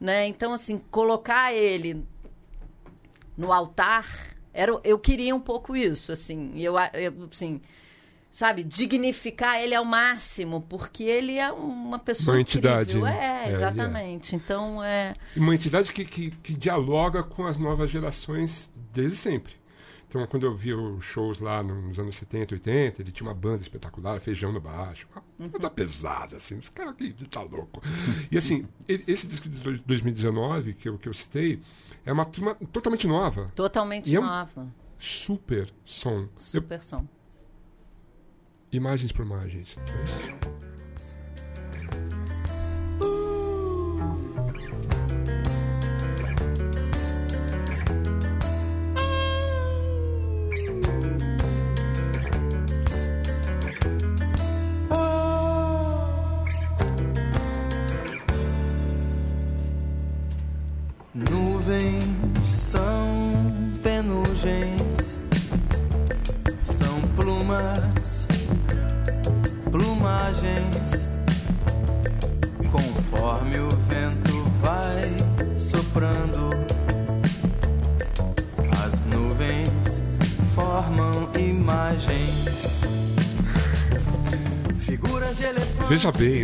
[0.00, 0.26] né?
[0.28, 2.04] Então, assim, colocar ele
[3.36, 4.06] no altar,
[4.58, 6.52] era, eu queria um pouco isso, assim.
[6.56, 7.60] Eu, eu assim,
[8.32, 13.08] sabe, dignificar ele ao máximo, porque ele é uma pessoa Uma entidade, incrível.
[13.08, 13.44] né?
[13.46, 14.34] É, É, exatamente.
[14.34, 15.14] Então, é...
[15.36, 19.52] Uma entidade que, que, que dialoga com as novas gerações desde sempre.
[20.08, 23.60] Então, quando eu via os shows lá nos anos 70, 80, ele tinha uma banda
[23.62, 25.06] espetacular, feijão no baixo,
[25.38, 27.82] uma banda pesada, assim, os caras que tá louco.
[28.30, 31.60] E assim, ele- esse disco de dois- 2019, que eu, que eu citei,
[32.06, 33.44] é uma turma totalmente nova.
[33.54, 34.66] Totalmente é um- nova.
[34.98, 36.20] Super som.
[36.22, 37.06] Eu- Super som.
[38.72, 39.76] imagens por imagens.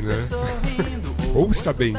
[0.04, 0.28] Né?
[1.50, 1.94] está bem.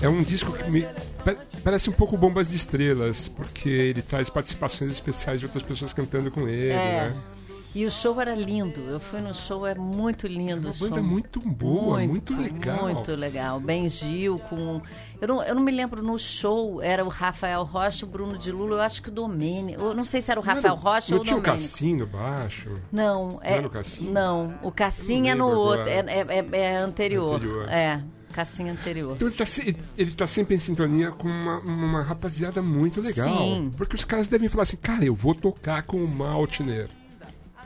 [0.00, 0.82] É um disco que me
[1.24, 5.92] pa- parece um pouco Bombas de Estrelas, porque ele traz participações especiais de outras pessoas
[5.92, 7.10] cantando com ele, É.
[7.10, 7.16] né?
[7.74, 8.80] E o show era lindo.
[8.82, 10.68] Eu fui no show, é muito lindo.
[10.68, 11.04] Uma o banda show.
[11.04, 12.82] muito boa, muito, legal.
[12.90, 13.58] Muito legal.
[13.60, 14.82] Ben Gil com.
[15.20, 18.52] Eu não, eu não me lembro no show, era o Rafael Rocha, o Bruno de
[18.52, 19.80] Lula, eu acho que o Domênico.
[19.80, 21.42] Eu não sei se era o Rafael Não, Rocha não ou o tinha o.
[21.42, 22.70] Cassino baixo.
[22.92, 23.56] Não, é.
[23.56, 24.10] era o Cassim?
[24.10, 25.88] Não, o Cassim é no outro.
[25.88, 27.36] É, é, é- é anterior.
[27.36, 27.68] Anterior.
[27.70, 28.02] É,
[28.32, 29.14] Cassim anterior.
[29.16, 33.28] Então ele tá, se- ele tá sempre em sintonia com uma, uma rapaziada muito legal.
[33.28, 33.70] Sim.
[33.76, 36.88] Porque os caras devem falar assim, cara, eu vou tocar com o Maltner.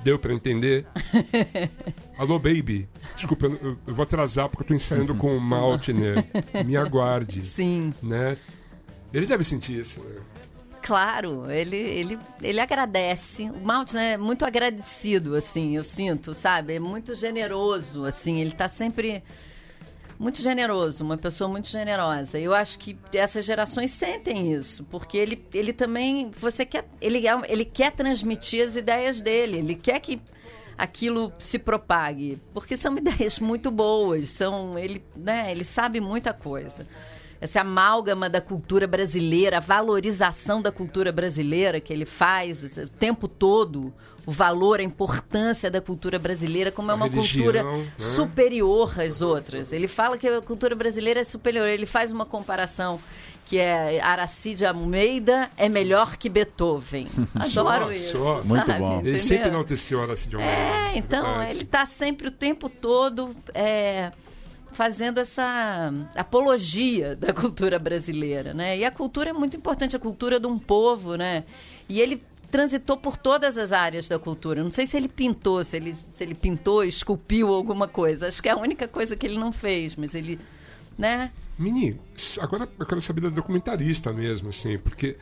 [0.06, 0.86] Deu pra entender?
[2.16, 2.88] Alô, baby.
[3.16, 6.24] Desculpa, eu, eu- vou atrasar porque eu tô ensaiando com o Maltner.
[6.64, 7.42] Me aguarde.
[7.42, 8.36] Sim, Né?
[9.12, 10.20] Ele deve sentir isso, né?
[10.80, 11.50] claro.
[11.50, 13.50] Ele, ele, ele agradece.
[13.50, 16.74] O Malt né, é muito agradecido, assim, eu sinto, sabe?
[16.74, 18.40] É muito generoso, assim.
[18.40, 19.24] Ele tá sempre
[20.18, 22.38] muito generoso, uma pessoa muito generosa.
[22.38, 27.40] Eu acho que essas gerações sentem isso, porque ele, ele também, você quer, ele, é-
[27.48, 30.20] ele quer transmitir as ideias dele, ele quer que
[30.76, 36.86] aquilo se propague, porque são ideias muito boas, são ele, né, ele sabe muita coisa.
[37.38, 43.28] Essa amálgama da cultura brasileira, a valorização da cultura brasileira que ele faz o tempo
[43.28, 43.92] todo,
[44.26, 47.86] o valor, a importância da cultura brasileira, como é uma religião, cultura né?
[47.96, 49.72] superior às outras.
[49.72, 51.68] Ele fala que a cultura brasileira é superior.
[51.68, 52.98] Ele faz uma comparação
[53.44, 57.06] que é Aracide Almeida é melhor que Beethoven.
[57.36, 58.18] Adoro Só, isso.
[58.18, 58.42] só.
[58.42, 58.80] Muito sabe?
[58.80, 58.92] bom.
[58.94, 59.20] Ele Entendeu?
[59.20, 60.56] sempre enalteceu a Horácio de Almeida.
[60.56, 61.50] É, então, Verdade.
[61.50, 64.10] ele está sempre o tempo todo é,
[64.72, 68.76] fazendo essa apologia da cultura brasileira, né?
[68.76, 71.44] E a cultura é muito importante, a cultura de um povo, né?
[71.88, 72.20] E ele
[72.56, 74.64] transitou por todas as áreas da cultura.
[74.64, 78.28] Não sei se ele pintou, se ele, se ele pintou, esculpiu alguma coisa.
[78.28, 80.40] Acho que é a única coisa que ele não fez, mas ele,
[80.96, 81.30] né?
[81.58, 82.00] Mini,
[82.40, 85.18] agora eu quero saber da documentarista mesmo, assim, porque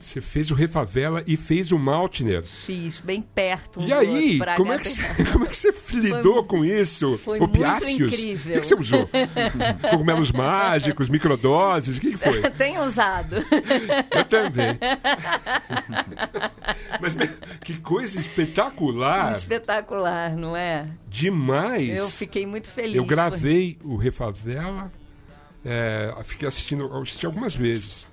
[0.00, 2.42] você fez o Refavela e fez o Maltner.
[2.42, 5.74] Fiz bem perto um E aí, outro, como é, que você, como é que você
[5.92, 7.18] lidou com isso?
[7.18, 7.90] foi muito Opiáceos?
[7.90, 8.52] incrível.
[8.52, 9.10] O que, que você usou?
[9.90, 11.98] Cogumelos mágicos, microdoses?
[11.98, 12.40] O que, que foi?
[12.56, 13.36] Tenho usado.
[14.10, 14.78] Eu também.
[16.98, 17.14] Mas
[17.62, 19.32] que coisa espetacular!
[19.32, 20.86] Espetacular, não é?
[21.08, 21.90] Demais!
[21.90, 22.96] Eu fiquei muito feliz.
[22.96, 24.90] Eu gravei o Refavela,
[25.62, 28.06] é, fiquei assistindo, assisti algumas vezes.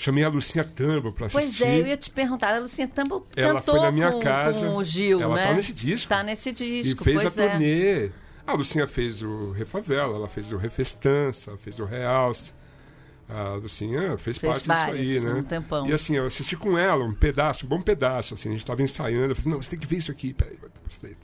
[0.00, 1.58] Chamei a Lucinha Tambo pra assistir.
[1.58, 2.54] Pois é, eu ia te perguntar.
[2.54, 4.66] A Lucinha Tambo Ela foi na minha com, casa.
[4.66, 5.44] com o Gil, Ela né?
[5.44, 6.08] tá nesse disco.
[6.08, 7.48] Tá nesse E disco, fez pois a é.
[7.50, 8.10] turnê.
[8.46, 12.54] A Lucinha fez o Refavela, ela fez o Refestança, fez o Realce.
[13.28, 15.38] A Lucinha fez, Fez parte vários, disso aí, né?
[15.38, 15.86] um tempão.
[15.86, 18.32] E assim, eu assisti com ela um pedaço, um bom pedaço.
[18.32, 19.32] Assim, a gente tava ensaiando.
[19.32, 20.32] Eu falei, assim, não, você tem que ver isso aqui.
[20.32, 21.14] Peraí, postei.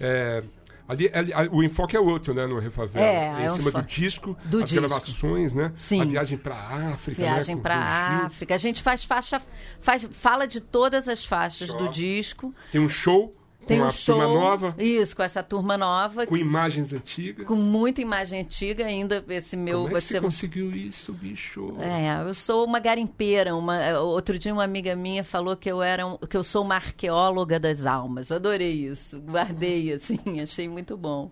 [0.00, 0.40] É,
[0.88, 3.04] ali, ali- a- o enfoque é outro, né, no Refavela.
[3.06, 4.80] É, em é um cima do disco, Do as disco.
[4.86, 5.70] gravações, né?
[5.74, 6.02] Sim.
[6.02, 7.62] A viagem pra África, Viagem né?
[7.62, 7.80] com o Gil.
[8.26, 8.54] África.
[8.54, 9.40] A gente faz faixa,
[9.80, 11.76] faz, fala de todas as faixas Só.
[11.76, 12.54] do disco.
[12.72, 13.34] Tem um show
[13.66, 14.16] Tem com um show.
[14.18, 17.46] turma nova, Isso, com essa turma nova, com imagens antigas.
[17.46, 19.24] com muita imagem antiga ainda.
[19.28, 19.82] Esse meu.
[19.84, 21.74] Como é você conseguiu isso, bicho?
[21.80, 23.54] É, eu sou uma garimpeira.
[23.56, 26.76] Uma, outro dia uma amiga minha falou que eu era um- que eu sou uma
[26.76, 28.30] arqueóloga das almas.
[28.30, 31.30] Eu adorei isso, guardei assim, achei muito bom.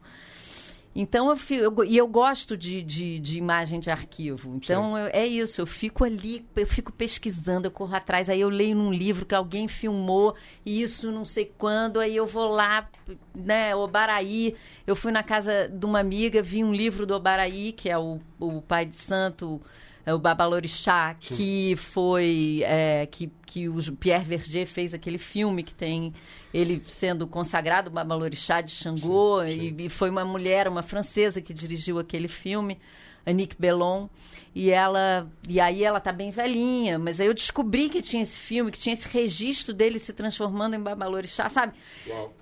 [0.95, 4.55] Então, eu fi- eu e eu gosto de, de, de imagem de arquivo.
[4.57, 5.61] Então, eu- é isso.
[5.61, 8.29] Eu fico ali, eu fico pesquisando, eu corro atrás.
[8.29, 10.35] Aí eu leio num livro que alguém filmou,
[10.67, 11.99] e isso não sei quando.
[11.99, 12.91] Aí eu vou lá,
[13.35, 14.55] né, Obaraí.
[14.87, 18.21] Eu fui na casa de uma amiga, vi um livro do Obaraí, que é o,
[18.39, 19.63] o pai de santo,
[20.07, 22.63] o Babalorixá, que foi...
[22.65, 26.13] é, que, que o Pierre Verger fez aquele filme que tem
[26.53, 31.99] ele sendo consagrado Babalorixá de Xangô, E, e foi uma mulher, uma francesa que dirigiu
[31.99, 32.79] aquele filme,
[33.27, 34.09] Annick Bellon,
[34.55, 38.39] e ela e aí ela tá bem velhinha, mas aí eu descobri que tinha esse
[38.39, 41.73] filme, que tinha esse registro dele se transformando em Babalorixá, sabe?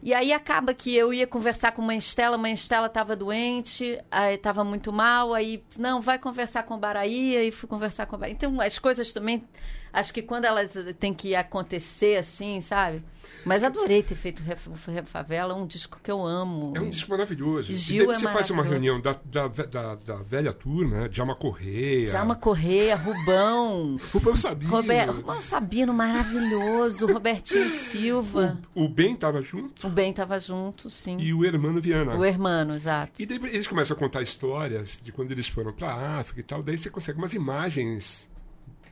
[0.02, 3.14] E aí acaba que eu ia conversar com a mãe Estela, a mãe Estela estava
[3.14, 8.06] doente, aí estava muito mal, aí não, vai conversar com o Baraí, aí fui conversar
[8.06, 8.34] com o Baraí.
[8.34, 9.44] Então as coisas também,
[9.92, 13.02] acho que quando elas têm que acontecer assim, sabe?
[13.44, 14.42] Mas adorei ter feito
[14.86, 16.72] Refavela, um disco que eu amo.
[16.76, 17.72] É um disco maravilhoso.
[17.72, 21.08] Gil e daí é você faz uma reunião da, da, da, da velha turma, né?
[21.08, 22.06] Djalma Correia.
[22.06, 23.96] Djalma Correia, Rubão.
[24.12, 24.70] Rubão Sabino.
[24.70, 27.06] Roberto, Rubão Sabino, maravilhoso.
[27.06, 28.58] Robertinho Silva.
[28.74, 31.16] O Ben tava junto O Ben tava junto, sim.
[31.18, 32.16] e o Hermano Viana.
[32.16, 33.20] O Hermano, exato.
[33.20, 36.62] E daí eles começam a contar histórias de quando eles foram pra África e tal.
[36.62, 38.28] Daí você consegue umas imagens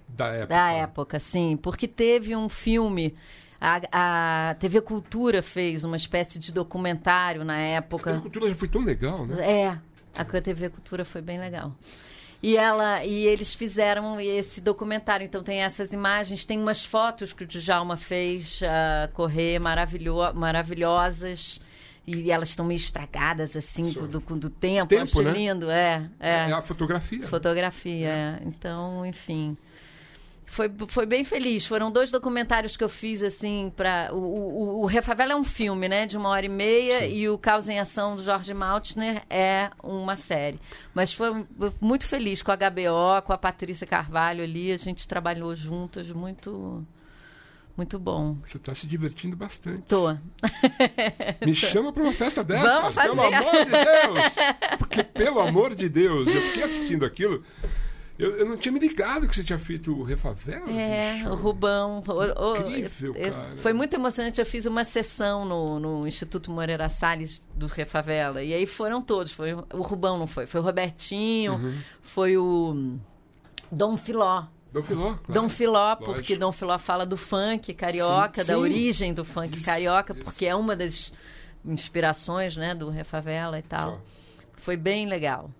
[0.09, 0.47] da época.
[0.55, 1.57] Da época, sim.
[1.57, 3.15] Porque teve um filme.
[3.61, 8.21] A, a TV Cultura fez uma espécie de documentário na A época.
[8.21, 9.65] cultura já foi tão legal, né?
[9.65, 9.79] É,
[10.17, 11.75] a TV Cultura foi bem legal.
[12.41, 17.43] E ela e eles fizeram esse documentário, então tem essas imagens, tem umas fotos que
[17.43, 21.61] o Djalma fez a correr maravilho, maravilhosas
[22.07, 25.33] e elas estão meio estragadas assim do, do tempo, Tempo, acho né?
[25.33, 26.31] lindo, é, é.
[26.49, 27.27] É a fotografia.
[27.27, 28.39] Fotografia, é.
[28.47, 29.57] Então, enfim.
[30.49, 31.67] Foi, foi bem feliz.
[31.67, 35.89] Foram dois documentários que eu fiz, assim, para o, o, o Refavela é um filme,
[35.89, 36.07] né?
[36.07, 40.17] De uma hora e meia, e o Caos em Ação do Jorge Maltner é uma
[40.17, 40.59] série.
[40.95, 41.47] Mas foi
[41.81, 44.73] muito feliz com a HBO, com a Patrícia Carvalho ali.
[44.73, 46.85] A gente trabalhou juntas, muito.
[47.77, 48.37] Muito bom.
[48.45, 49.83] Você tá se divertindo bastante.
[49.83, 50.09] Tô.
[51.47, 52.65] Me chama pra uma festa dessa.
[52.81, 53.35] Vamos Pelo fazer.
[53.37, 54.79] amor de Deus.
[54.79, 57.45] Porque, pelo amor de Deus, eu fiquei assistindo aquilo.
[58.19, 60.69] Eu, eu não tinha me ligado que você tinha feito o Refavela.
[60.71, 61.29] É, bicho.
[61.31, 62.03] o Rubão.
[62.07, 62.13] O-
[62.53, 63.57] o- Incrível, eu- cara.
[63.59, 64.41] Foi muito emocionante.
[64.41, 68.43] Eu fiz uma sessão no, no Instituto Moreira Salles do Refavela.
[68.43, 69.31] E aí foram todos.
[69.33, 70.47] Foi, o Rubão não foi.
[70.49, 71.79] Foi o Robertinho, Uhum.
[72.03, 72.97] foi o
[73.71, 74.47] Dom Filó.
[74.73, 75.15] Dom Filó.
[75.15, 75.23] claro.
[75.29, 76.41] Dom Filó, porque Lógico.
[76.41, 78.61] Dom Filó fala do funk carioca, Sim, da sim.
[78.61, 80.25] origem do funk Isso, carioca, isso.
[80.25, 81.13] porque é uma das
[81.65, 83.93] inspirações né, do Refavela e tal.
[83.93, 84.01] Só.
[84.55, 85.51] Foi bem legal.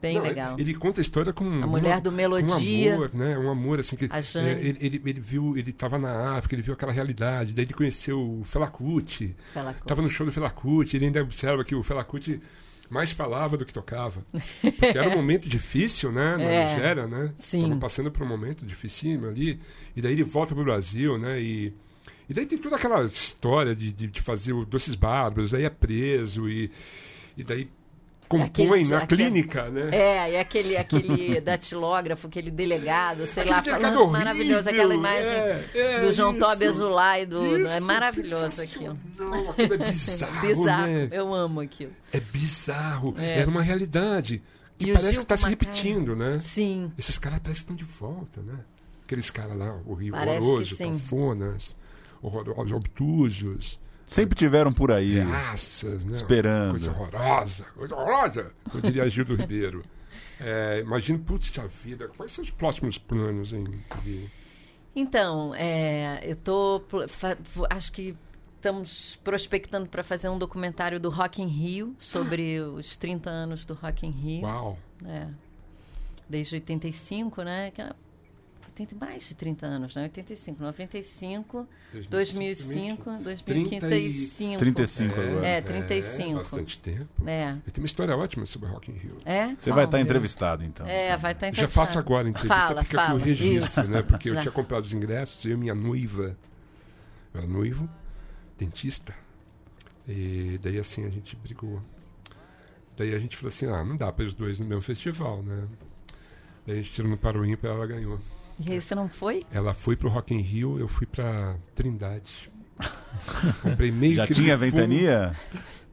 [0.00, 0.56] Bem Não, legal.
[0.58, 2.92] Ele conta a história com A mulher do Melodia.
[2.92, 3.38] Um amor, né?
[3.38, 6.72] Um amor assim que é, ele, ele, ele viu, ele estava na África, ele viu
[6.72, 9.36] aquela realidade, daí ele conheceu o Fela Kuti.
[9.52, 9.86] Fela Kuti.
[9.86, 12.40] Tava no show do Fela Kuti, ele ainda observa que o Fela Kuti
[12.88, 14.24] mais falava do que tocava.
[14.62, 16.74] Porque era um momento difícil, né, na É.
[16.74, 17.32] Nigéria, né?
[17.36, 17.62] Sim.
[17.62, 19.60] Tava passando por um momento dificílimo ali,
[19.94, 21.74] e daí ele volta pro Brasil, né, e
[22.30, 25.70] e daí tem toda aquela história de, de, de fazer o Doces Bárbaros, aí é
[25.70, 26.70] preso e,
[27.36, 27.68] e daí
[28.38, 29.88] compõe Aquele- na aquele- clínica, né?
[29.92, 34.94] É, e aquele, aquele datilógrafo, aquele delegado, sei lá, Aquele falando delegado maravilhoso, horrível, aquela
[34.94, 36.40] imagem é, é, do João isso.
[36.40, 38.98] Tobi Azulay, do, Isso, é maravilhoso aquilo.
[39.14, 41.08] sensacional, aquilo é bizarro, Bizarro, né?
[41.12, 41.92] eu amo aquilo.
[42.12, 43.14] É bizarro.
[43.18, 43.40] É.
[43.40, 44.42] Era uma realidade.
[44.78, 46.38] Que E parece que está se uma cara- repetindo, né?
[46.40, 48.54] Sim, Esses caras parecem que estão de volta, né?
[49.04, 49.78] Aqueles caras lá,
[50.70, 50.92] que sim.
[50.92, 51.76] cafonas,
[52.22, 53.78] horrorosos, obtusos,
[54.12, 55.18] Sempre tiveram por aí.
[55.20, 56.12] reaças, né?
[56.12, 56.70] Esperando.
[56.70, 59.82] Coisa horrorosa, coisa horrorosa, eu diria Gildo Ribeiro.
[60.44, 63.64] É, imagino, putz, a vida, quais são os próximos planos, hein?
[64.02, 64.28] Gui?
[64.94, 66.82] Então, é, eu tô.
[67.70, 68.16] Acho que
[68.56, 73.74] estamos prospectando para fazer um documentário do Rock in Rio sobre os 30 anos do
[73.74, 74.42] Rock in Rio.
[74.42, 74.78] Uau!
[75.04, 75.28] É.
[76.28, 77.70] Desde 85, né?
[77.70, 77.92] Que é-
[78.74, 80.04] Tem mais de 30 anos, né?
[80.04, 81.68] 85, 95,
[82.08, 84.58] 2005, 2035.
[84.58, 85.46] 35 agora.
[85.46, 86.34] É, 35.
[86.38, 87.28] bastante tempo.
[87.28, 87.52] É.
[87.66, 89.18] Eu tenho uma história ótima sobre Rock in Rio.
[89.26, 89.54] É?
[89.54, 90.86] Você vai estar entrevistado, então.
[90.86, 93.20] É, vai estar Já faço agora a entrevista, Fala, fica aqui fala.
[93.20, 93.90] o registro, Isso.
[93.90, 94.02] né?
[94.02, 94.40] Porque eu Já.
[94.40, 96.34] tinha comprado os ingressos, eu e minha noiva.
[97.34, 97.88] Eu era noivo,
[98.56, 99.14] dentista.
[100.08, 101.82] E daí assim a gente brigou.
[102.96, 105.66] Daí a gente falou assim, ah, não dá para os dois no mesmo festival, né?
[106.66, 108.18] Daí a gente tirou no paro ímpar ela ganhou.
[108.60, 109.42] E aí você não foi?
[109.50, 112.50] Ela foi pro Rock in Rio, eu fui pra Trindade.
[113.62, 114.56] Comprei meio Já tinha.
[114.56, 115.34] Ventania?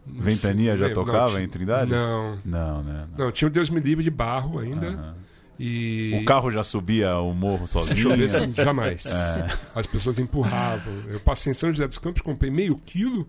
[0.05, 1.91] Não Ventania sei, já tocava não, em Trindade?
[1.91, 3.07] Não, Não, né?
[3.17, 3.25] não.
[3.25, 5.15] não, tinha o Deus me livre de barro ainda.
[5.59, 7.97] E O carro já subia o morro Se sozinho?
[7.99, 9.05] chovesse, jamais.
[9.05, 9.47] É.
[9.75, 10.93] As pessoas empurravam.
[11.07, 13.27] Eu passei em São José dos Campos, comprei meio quilo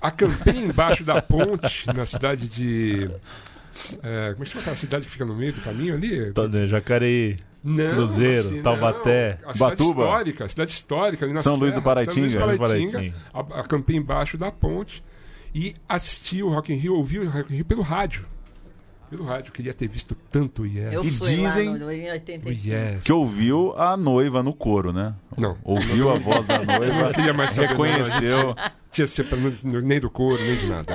[0.00, 3.10] Acampei embaixo da ponte, na cidade de.
[4.02, 6.32] é, como é que chama aquela cidade que fica no meio do caminho ali?
[6.32, 7.36] Tá, né, Jacareí.
[7.66, 9.50] Não, Cruzeiro, imagina, Taubaté, não.
[9.50, 10.02] A cidade Batuba.
[10.04, 12.30] histórica, a cidade histórica ali na São Luís do Serra, Paraitinga.
[12.30, 12.92] São Luís do Paraitinga.
[12.92, 13.16] Paraitinga.
[13.56, 15.02] A- Acampei embaixo da ponte
[15.54, 18.24] e assisti o Rock in Rio, ouvi o Rock in Rio pelo rádio.
[19.08, 20.92] Pelo rádio, queria ter visto tanto o Yes.
[20.94, 22.68] Eu E fui dizem- lá no, em o 85.
[22.68, 23.04] Yes.
[23.04, 25.14] Que ouviu a noiva no coro, né?
[25.36, 25.56] Não.
[25.62, 28.48] Ouviu a voz da Eu noiva, não queria mais saber reconheceu.
[28.48, 28.56] Não,
[28.90, 29.26] tinha ser
[29.62, 30.92] nem do couro, nem de nada.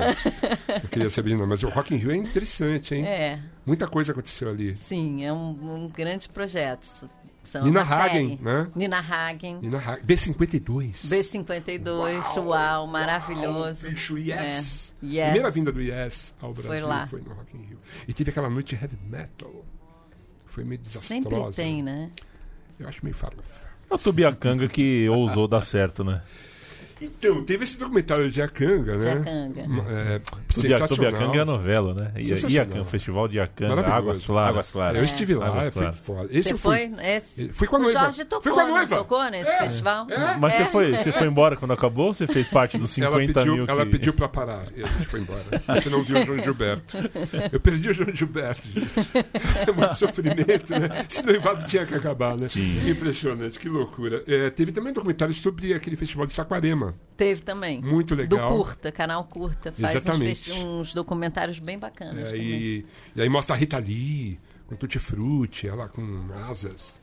[0.82, 1.46] Não queria saber, não.
[1.46, 3.06] Mas o Rock in Rio é interessante, hein?
[3.06, 4.74] É, Muita coisa aconteceu ali.
[4.74, 7.08] sim, é um, um grande projeto.
[7.44, 8.42] São Nina Hagen, série.
[8.42, 8.68] né?
[8.74, 9.58] Nina Hagen.
[9.62, 11.08] E na ra- B52.
[11.08, 13.88] B52, uau, maravilhoso.
[13.88, 14.94] Bicho, yes.
[15.02, 15.06] É.
[15.06, 15.24] Yes.
[15.24, 17.08] Primeira vinda do Yes ao Brasil foi, lá.
[17.26, 17.78] no Rock in Rio.
[18.06, 19.64] E teve aquela noite heavy metal.
[20.46, 21.08] Foi meio desastrosa.
[21.14, 22.10] Sempre tem, né?
[22.78, 23.66] Eu acho meio farofa.
[23.90, 26.22] É o Tubiacanga que ousou dar certo, né?
[27.02, 29.02] Então, teve esse documentário de Akanga, né?
[29.14, 29.66] Jacanga.
[29.68, 30.88] Ma- É, sensacional.
[30.88, 32.12] Tubiacanga é a novela, né?
[32.16, 32.68] E- Sensacional.
[32.68, 33.80] Iacan, Festival de Iacanga.
[33.88, 34.50] Águas Claras.
[34.50, 34.98] Águas Claras.
[34.98, 36.28] Eu estive lá, Águas foi foda.
[36.30, 36.92] Esse Você foi?
[37.02, 37.48] Esse...
[37.52, 37.98] Fui com a O noiva.
[38.00, 38.96] Jorge tocou, Fui com a noiva.
[38.96, 40.06] tocou nesse É, festival?
[40.10, 40.36] é.
[40.38, 40.64] Mas É.
[40.64, 43.54] você, foi, você foi embora quando acabou ou você fez parte dos 50 ela pediu,
[43.56, 43.70] mil que...
[43.70, 45.42] ela pediu pra parar e a gente foi embora.
[45.68, 46.96] A gente não viu o João Gilberto.
[47.52, 48.68] Eu perdi o João Gilberto.
[48.68, 48.88] gente.
[49.68, 51.06] É muito sofrimento, né?
[51.10, 52.46] Esse noivado tinha que acabar, né?
[52.88, 54.22] Impressionante, que loucura.
[54.26, 56.91] É, teve também um documentário sobre aquele festival de Saquarema.
[57.16, 57.80] Teve também.
[57.80, 58.50] Muito legal.
[58.50, 59.70] Do Curta, canal Curta.
[59.72, 60.28] Faz uns, Exatamente.
[60.28, 62.32] festi- uns documentários bem bacanas.
[62.32, 62.84] É, e,
[63.14, 66.02] e aí mostra a Rita Lee, com Tutti Frutti, ela com
[66.48, 67.00] asas.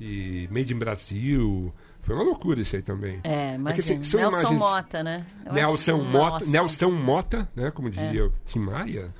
[0.00, 1.72] E Made in Brasil.
[2.02, 3.20] Foi uma loucura isso aí também.
[3.24, 3.98] É, que, imagina.
[4.00, 5.26] assim, Nelson imagens- Mota, né?
[5.44, 6.44] Eu Nelson Mota.
[6.44, 6.48] É.
[6.48, 7.70] Nelson Mota, né?
[7.70, 9.12] Como diria o Tim Maia.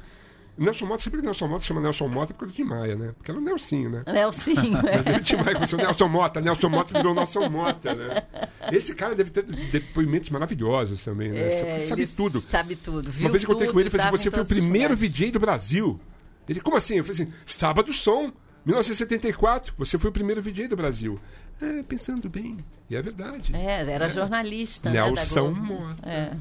[0.59, 3.13] Nelson Mota, sempre Nelson Mota chama Nelson Mota por causa do Tim Maia, né?
[3.17, 4.03] Porque era o Nelsinho, né?
[4.07, 5.17] Nelsinho, Mas é.
[5.17, 8.23] o Tim Maia começou Nelson Mota, Nelson Mota virou Nelson Mota, né?
[8.73, 11.49] Esse cara deve ter depoimentos maravilhosos também, né?
[11.49, 12.45] É, Ele sabe ele tudo.
[12.47, 13.11] Sabe tudo.
[13.11, 14.97] Viu Uma vez eu tudo, com ele e falei assim, você foi o primeiro.
[14.97, 16.01] VJ do Brasil.
[16.49, 16.97] Ele, como assim?
[16.97, 18.33] Eu falei assim, Sábado Som,
[18.69, 21.19] 1974, você foi o primeiro VJ do Brasil.
[21.61, 22.59] É, pensando bem.
[22.91, 23.55] E é verdade.
[23.57, 25.61] É, era jornalista, né, Nelson Globo.
[25.63, 26.09] Mota.
[26.09, 26.33] É.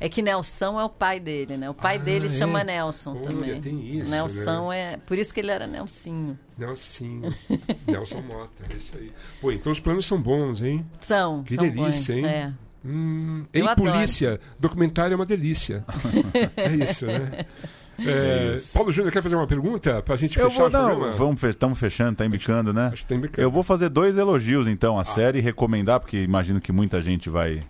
[0.00, 1.70] É que Nelson é o pai dele, né?
[1.70, 2.28] O pai Ah, dele é?
[2.28, 3.60] chama Nelson Olha, também.
[3.60, 4.96] tem isso, Nelson é.
[4.98, 6.36] Por isso que ele era Nelsinho.
[6.58, 7.32] Nelsinho.
[7.86, 9.10] Nelson Mota, é isso aí.
[9.40, 10.84] Pô, então os planos são bons, hein?
[11.00, 11.44] São.
[11.44, 12.26] Que são delícia, bons, hein?
[12.26, 12.52] É.
[12.84, 13.92] Hum, adoro.
[13.92, 15.84] polícia, documentário é uma delícia.
[16.56, 17.46] é isso, né?
[17.98, 18.60] É, É.
[18.72, 21.12] Paulo Júnior, quer fazer uma pergunta pra gente Eu fechar vou, o não, programa?
[21.12, 22.90] vamos, estamos fechando, tá embicando, né?
[22.92, 23.40] Acho que tá embicando.
[23.40, 27.30] Eu vou fazer dois elogios, então, à série e recomendar, porque imagino que muita gente
[27.30, 27.62] vai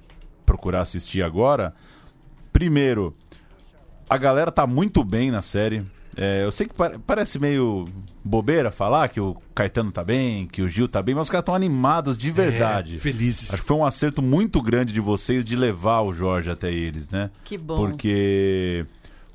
[0.44, 1.74] procurar assistir agora.
[2.52, 3.14] Primeiro,
[4.08, 5.84] a galera tá muito bem na série.
[6.18, 7.86] É, eu sei que pa- parece meio
[8.24, 11.42] bobeira falar que o Caetano tá bem, que o Gil tá bem, mas os caras
[11.42, 12.94] estão animados de verdade.
[12.94, 13.52] É, felizes.
[13.52, 17.10] Acho que foi um acerto muito grande de vocês de levar o Jorge até eles,
[17.10, 17.30] né?
[17.44, 17.76] Que bom.
[17.76, 18.86] Porque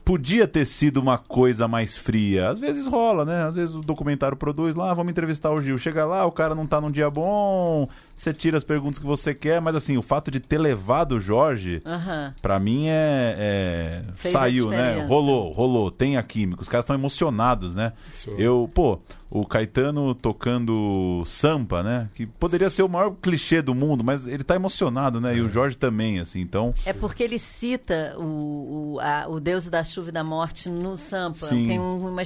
[0.04, 2.50] podia ter sido uma coisa mais fria.
[2.50, 3.44] Às vezes rola, né?
[3.44, 5.78] Às vezes o documentário produz lá, vamos entrevistar o Gil.
[5.78, 7.88] Chega lá, o cara não tá num dia bom,
[8.22, 11.20] você tira as perguntas que você quer, mas assim, o fato de ter levado o
[11.20, 12.36] Jorge, Aham.
[12.42, 13.36] pra mim é.
[14.16, 15.06] é- saiu, né?
[15.06, 16.62] Rolou, rolou, tem a química.
[16.62, 17.94] Os caras estão emocionados, né?
[18.12, 18.30] Isso.
[18.38, 19.00] Eu, pô,
[19.30, 22.10] o Caetano tocando Sampa, né?
[22.14, 25.36] Que poderia ser o maior clichê do mundo, mas ele tá emocionado, né?
[25.38, 26.74] E o Jorge também, assim, então.
[26.86, 30.98] É porque ele cita o, o, a- o Deus da chuva e da morte no
[30.98, 31.48] Sampa.
[31.48, 31.66] Sim.
[31.66, 32.22] Tem um- uma,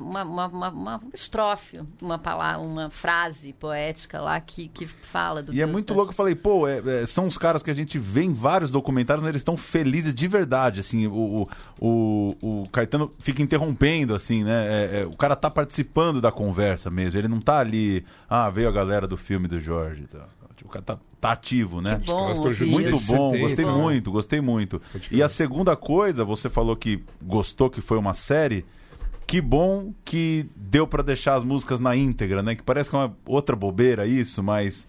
[0.00, 5.54] uma, uma, uma, uma estrofe, uma palavra, uma frase poética lá que, que fala do
[5.54, 7.98] E é muito louco, eu falei, pô, é- é, são os caras que a gente
[7.98, 11.48] vê em vários documentários, mas eles estão felizes de verdade, assim, o,
[11.80, 16.90] o, o, Caetano fica interrompendo, assim, né, é- é, o cara tá participando da conversa
[16.90, 20.26] mesmo, ele não tá ali, ah, veio a galera do filme do Jorge, tá.
[20.58, 22.00] Tipo, o cara tá, tá ativo, né?
[22.02, 23.72] Que bom Muito bom, 70, gostei né?
[23.72, 24.82] muito, gostei muito.
[25.08, 28.64] E a segunda coisa, você falou que gostou que foi uma série.
[29.24, 32.56] Que bom que deu pra deixar as músicas na íntegra, né?
[32.56, 34.88] Que parece que é uma outra bobeira isso, mas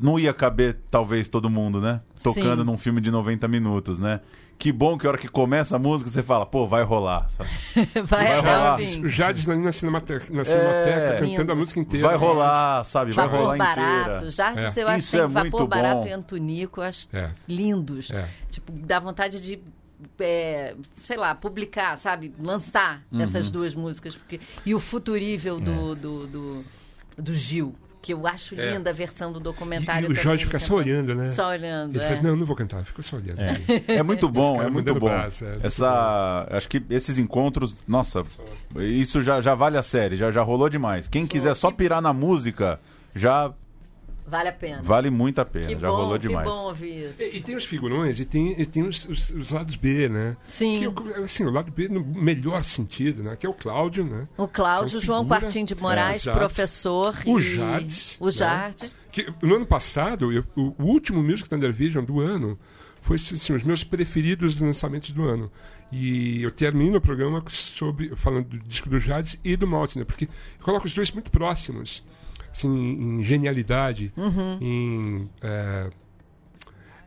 [0.00, 2.00] não ia caber talvez todo mundo, né?
[2.22, 2.66] Tocando Sim.
[2.66, 4.20] num filme de 90 minutos, né?
[4.56, 7.50] Que bom que a hora que começa a música você fala, pô, vai rolar, sabe?
[8.04, 8.80] Vai, Vai rolar.
[8.80, 11.52] Jades ali na Cinemateca, na Cinemateca cantando Lindo.
[11.52, 12.06] a música inteira.
[12.08, 13.10] Vai rolar, sabe?
[13.12, 13.80] Vai Vapor rolar barato.
[14.14, 14.30] inteira.
[14.30, 14.72] Já É.
[14.82, 16.06] eu acho Isso que é muito Vapor Barato bom.
[16.06, 17.30] e Antonico, eu acho É.
[17.48, 18.10] lindos.
[18.12, 18.28] É.
[18.48, 19.58] Tipo, dá vontade de,
[20.20, 22.32] é, sei lá, publicar, sabe?
[22.40, 23.20] Lançar Uhum.
[23.22, 24.14] essas duas músicas.
[24.14, 24.40] Porque...
[24.64, 25.60] E o futurível É.
[25.60, 26.64] do, do, do,
[27.18, 27.74] do Gil,
[28.04, 28.72] que eu acho É.
[28.74, 30.10] linda a versão do E, documentário.
[30.10, 30.90] e o Jorge fica só cantando.
[30.90, 31.28] olhando, né?
[31.28, 32.06] Só olhando, Ele é.
[32.06, 33.38] faz, não, eu não vou cantar, ficou só olhando.
[33.88, 35.06] É muito bom, é muito bom.
[35.06, 38.22] braço, é muito Essa, acho que esses encontros, nossa,
[38.76, 41.08] isso já, já vale a série, já, já rolou demais.
[41.08, 42.78] Quem quiser só pirar na música,
[43.14, 43.50] já
[44.26, 44.82] Vale a pena.
[44.82, 46.48] Vale muito a pena, que já bom, rolou que demais.
[46.48, 47.22] bom ouvir isso.
[47.22, 50.36] E, e tem os figurões, e tem, e tem os, os- os lados B, né?
[50.46, 50.78] Sim.
[50.92, 53.36] Que, assim, o lado B no melhor sentido, né?
[53.36, 54.26] Que é o Cláudio, né?
[54.38, 57.14] O Cláudio, Então, João Partim de Moraes, É, professor.
[57.26, 58.32] O e- Jardes, O né?
[58.32, 58.94] Jardes.
[59.12, 62.58] Que no ano passado, eu- o, o último Music Thunder Vision do ano
[63.02, 65.52] foi assim, os meus preferidos lançamentos do ano.
[65.92, 70.24] E eu termino o programa sobre, falando do disco do Jades e do Maltner, porque
[70.24, 72.02] eu coloco os dois muito próximos,
[72.54, 72.68] assim,
[73.18, 74.58] em genialidade, Uhum.
[74.60, 75.90] em, é,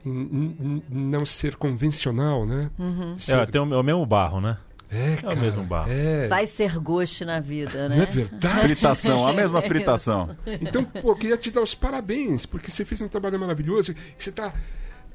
[0.05, 2.69] em- em- em não ser convencional, né?
[2.77, 3.17] Uhum.
[3.17, 4.57] Ser- É, tem o, é o mesmo barro, né?
[4.89, 5.91] é, o cara, mesmo barro.
[5.91, 8.05] É, Vai ser gosto na vida, não é né?
[8.05, 8.59] verdade?
[8.61, 10.35] Fritação, a mesma É fritação.
[10.61, 13.93] Então, pô, eu queria te dar os parabéns, porque você fez um trabalho maravilhoso.
[14.17, 14.53] Você tá.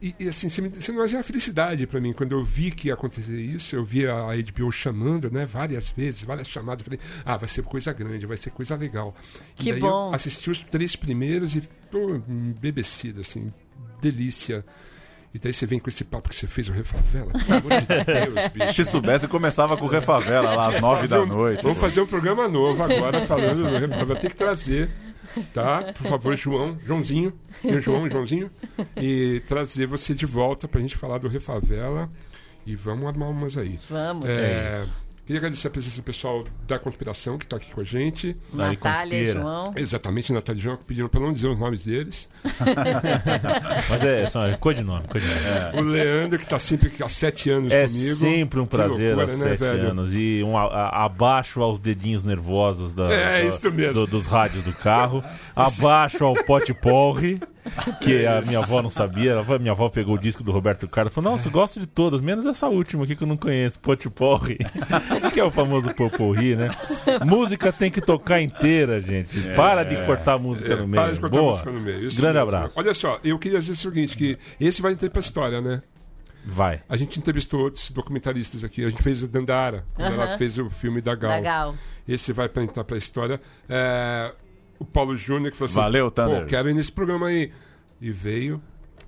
[0.02, 2.12] E, e, assim, você, me, você não imagina a felicidade para mim.
[2.12, 5.46] Quando eu vi que ia acontecer isso, eu vi a HBO chamando, né?
[5.46, 6.80] Várias vezes, várias chamadas.
[6.80, 9.14] Eu falei, ah, vai ser coisa grande, vai ser coisa legal.
[9.54, 10.08] Que e daí bom.
[10.08, 13.52] eu assisti os três primeiros e tô embebecido, assim,
[14.00, 14.64] delícia.
[15.32, 17.32] E daí você vem com esse papo que você fez o Refavela.
[17.32, 18.74] Pelo amor de Deus, bicho.
[18.84, 21.62] Se soubesse, começava com o Refavela lá às nove da um- noite.
[21.62, 24.18] Vamos fazer um programa novo agora falando do Refavela.
[24.18, 24.90] Tem que trazer,
[25.52, 25.92] tá?
[25.92, 27.32] Por favor, João, Joãozinho,
[27.64, 28.50] e João, Joãozinho,
[28.96, 32.10] e trazer você de volta pra gente falar do Refavela.
[32.64, 33.78] E vamos armar umas aí.
[33.90, 34.28] Vamos.
[34.28, 34.84] É,
[35.24, 38.36] queria agradecer a presença do pessoal da conspiração que está aqui com a gente.
[38.52, 39.26] Natália e.
[39.32, 39.72] João.
[39.76, 42.28] Exatamente, Natália e João, que pediram para não dizer os nomes deles.
[43.88, 45.40] Mas é, são, é codinome, codinome.
[45.76, 48.16] O Leandro, que está sempre há sete anos É comigo.
[48.16, 49.90] sempre um prazer loucura, há né, sete velho?
[49.90, 50.16] anos.
[50.16, 53.94] E um a- a- abaixo aos dedinhos nervosos da, É, da- isso mesmo.
[53.94, 55.22] do- dos rádios do carro.
[55.54, 57.40] abaixo ao pote porre,
[58.00, 59.38] que a minha avó não sabia.
[59.38, 62.20] A minha avó pegou o disco do Roberto Carlos e falou: Nossa, gosto de todas,
[62.20, 64.58] menos essa última aqui que eu não conheço, pote porre.
[65.32, 66.70] que é o famoso poporri, né?
[67.24, 69.40] Música tem que tocar inteira, gente.
[69.54, 71.00] Para de cortar a música no meio.
[71.00, 71.52] É, Para de cortar a Boa.
[71.52, 72.04] música no meio.
[72.04, 72.48] Isso Grande mesmo.
[72.48, 72.74] abraço.
[72.76, 75.82] Olha só, eu queria dizer o seguinte, que esse vai entrar pra história, né?
[76.44, 76.82] Vai.
[76.88, 78.84] A gente entrevistou outros documentaristas aqui.
[78.84, 81.30] A gente fez a Dandara, quando ela fez o filme da Gal.
[81.30, 81.74] Legal.
[82.06, 83.40] Esse vai pra entrar pra história.
[83.68, 84.32] É,
[84.82, 86.42] o Paulo Júnior que falou assim: Valeu, Thunder.
[86.42, 87.50] Pô, quero ir nesse programa aí.
[88.00, 88.60] E veio.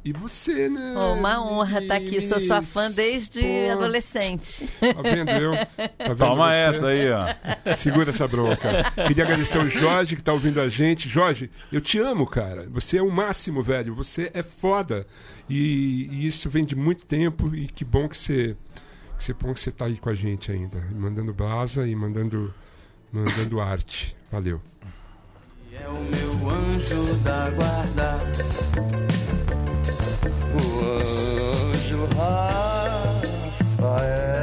[0.05, 0.95] E você, né?
[0.99, 2.21] Oh, uma honra estar aqui.
[2.21, 4.69] Sou sua fã desde Pô, adolescente.
[4.79, 5.53] Tá vendo eu?
[5.97, 6.57] Tá Toma você?
[6.59, 7.75] essa aí, ó.
[7.75, 8.93] Segura essa bronca.
[9.07, 11.09] Queria agradecer ao Jorge que tá ouvindo a gente.
[11.09, 12.69] Jorge, eu te amo, cara.
[12.71, 13.95] Você é o máximo, velho.
[13.95, 15.07] Você é foda.
[15.49, 17.55] E, e isso vem de muito tempo.
[17.55, 18.55] E que bom que você,
[19.17, 20.85] que você, bom que você tá aí com a gente ainda.
[20.95, 22.53] Mandando brasa e mandando,
[23.11, 24.15] mandando arte.
[24.31, 24.61] Valeu.
[25.83, 28.19] É o meu anjo da guarda,
[30.55, 30.59] o
[31.75, 32.07] anjo
[33.79, 34.34] Rafael.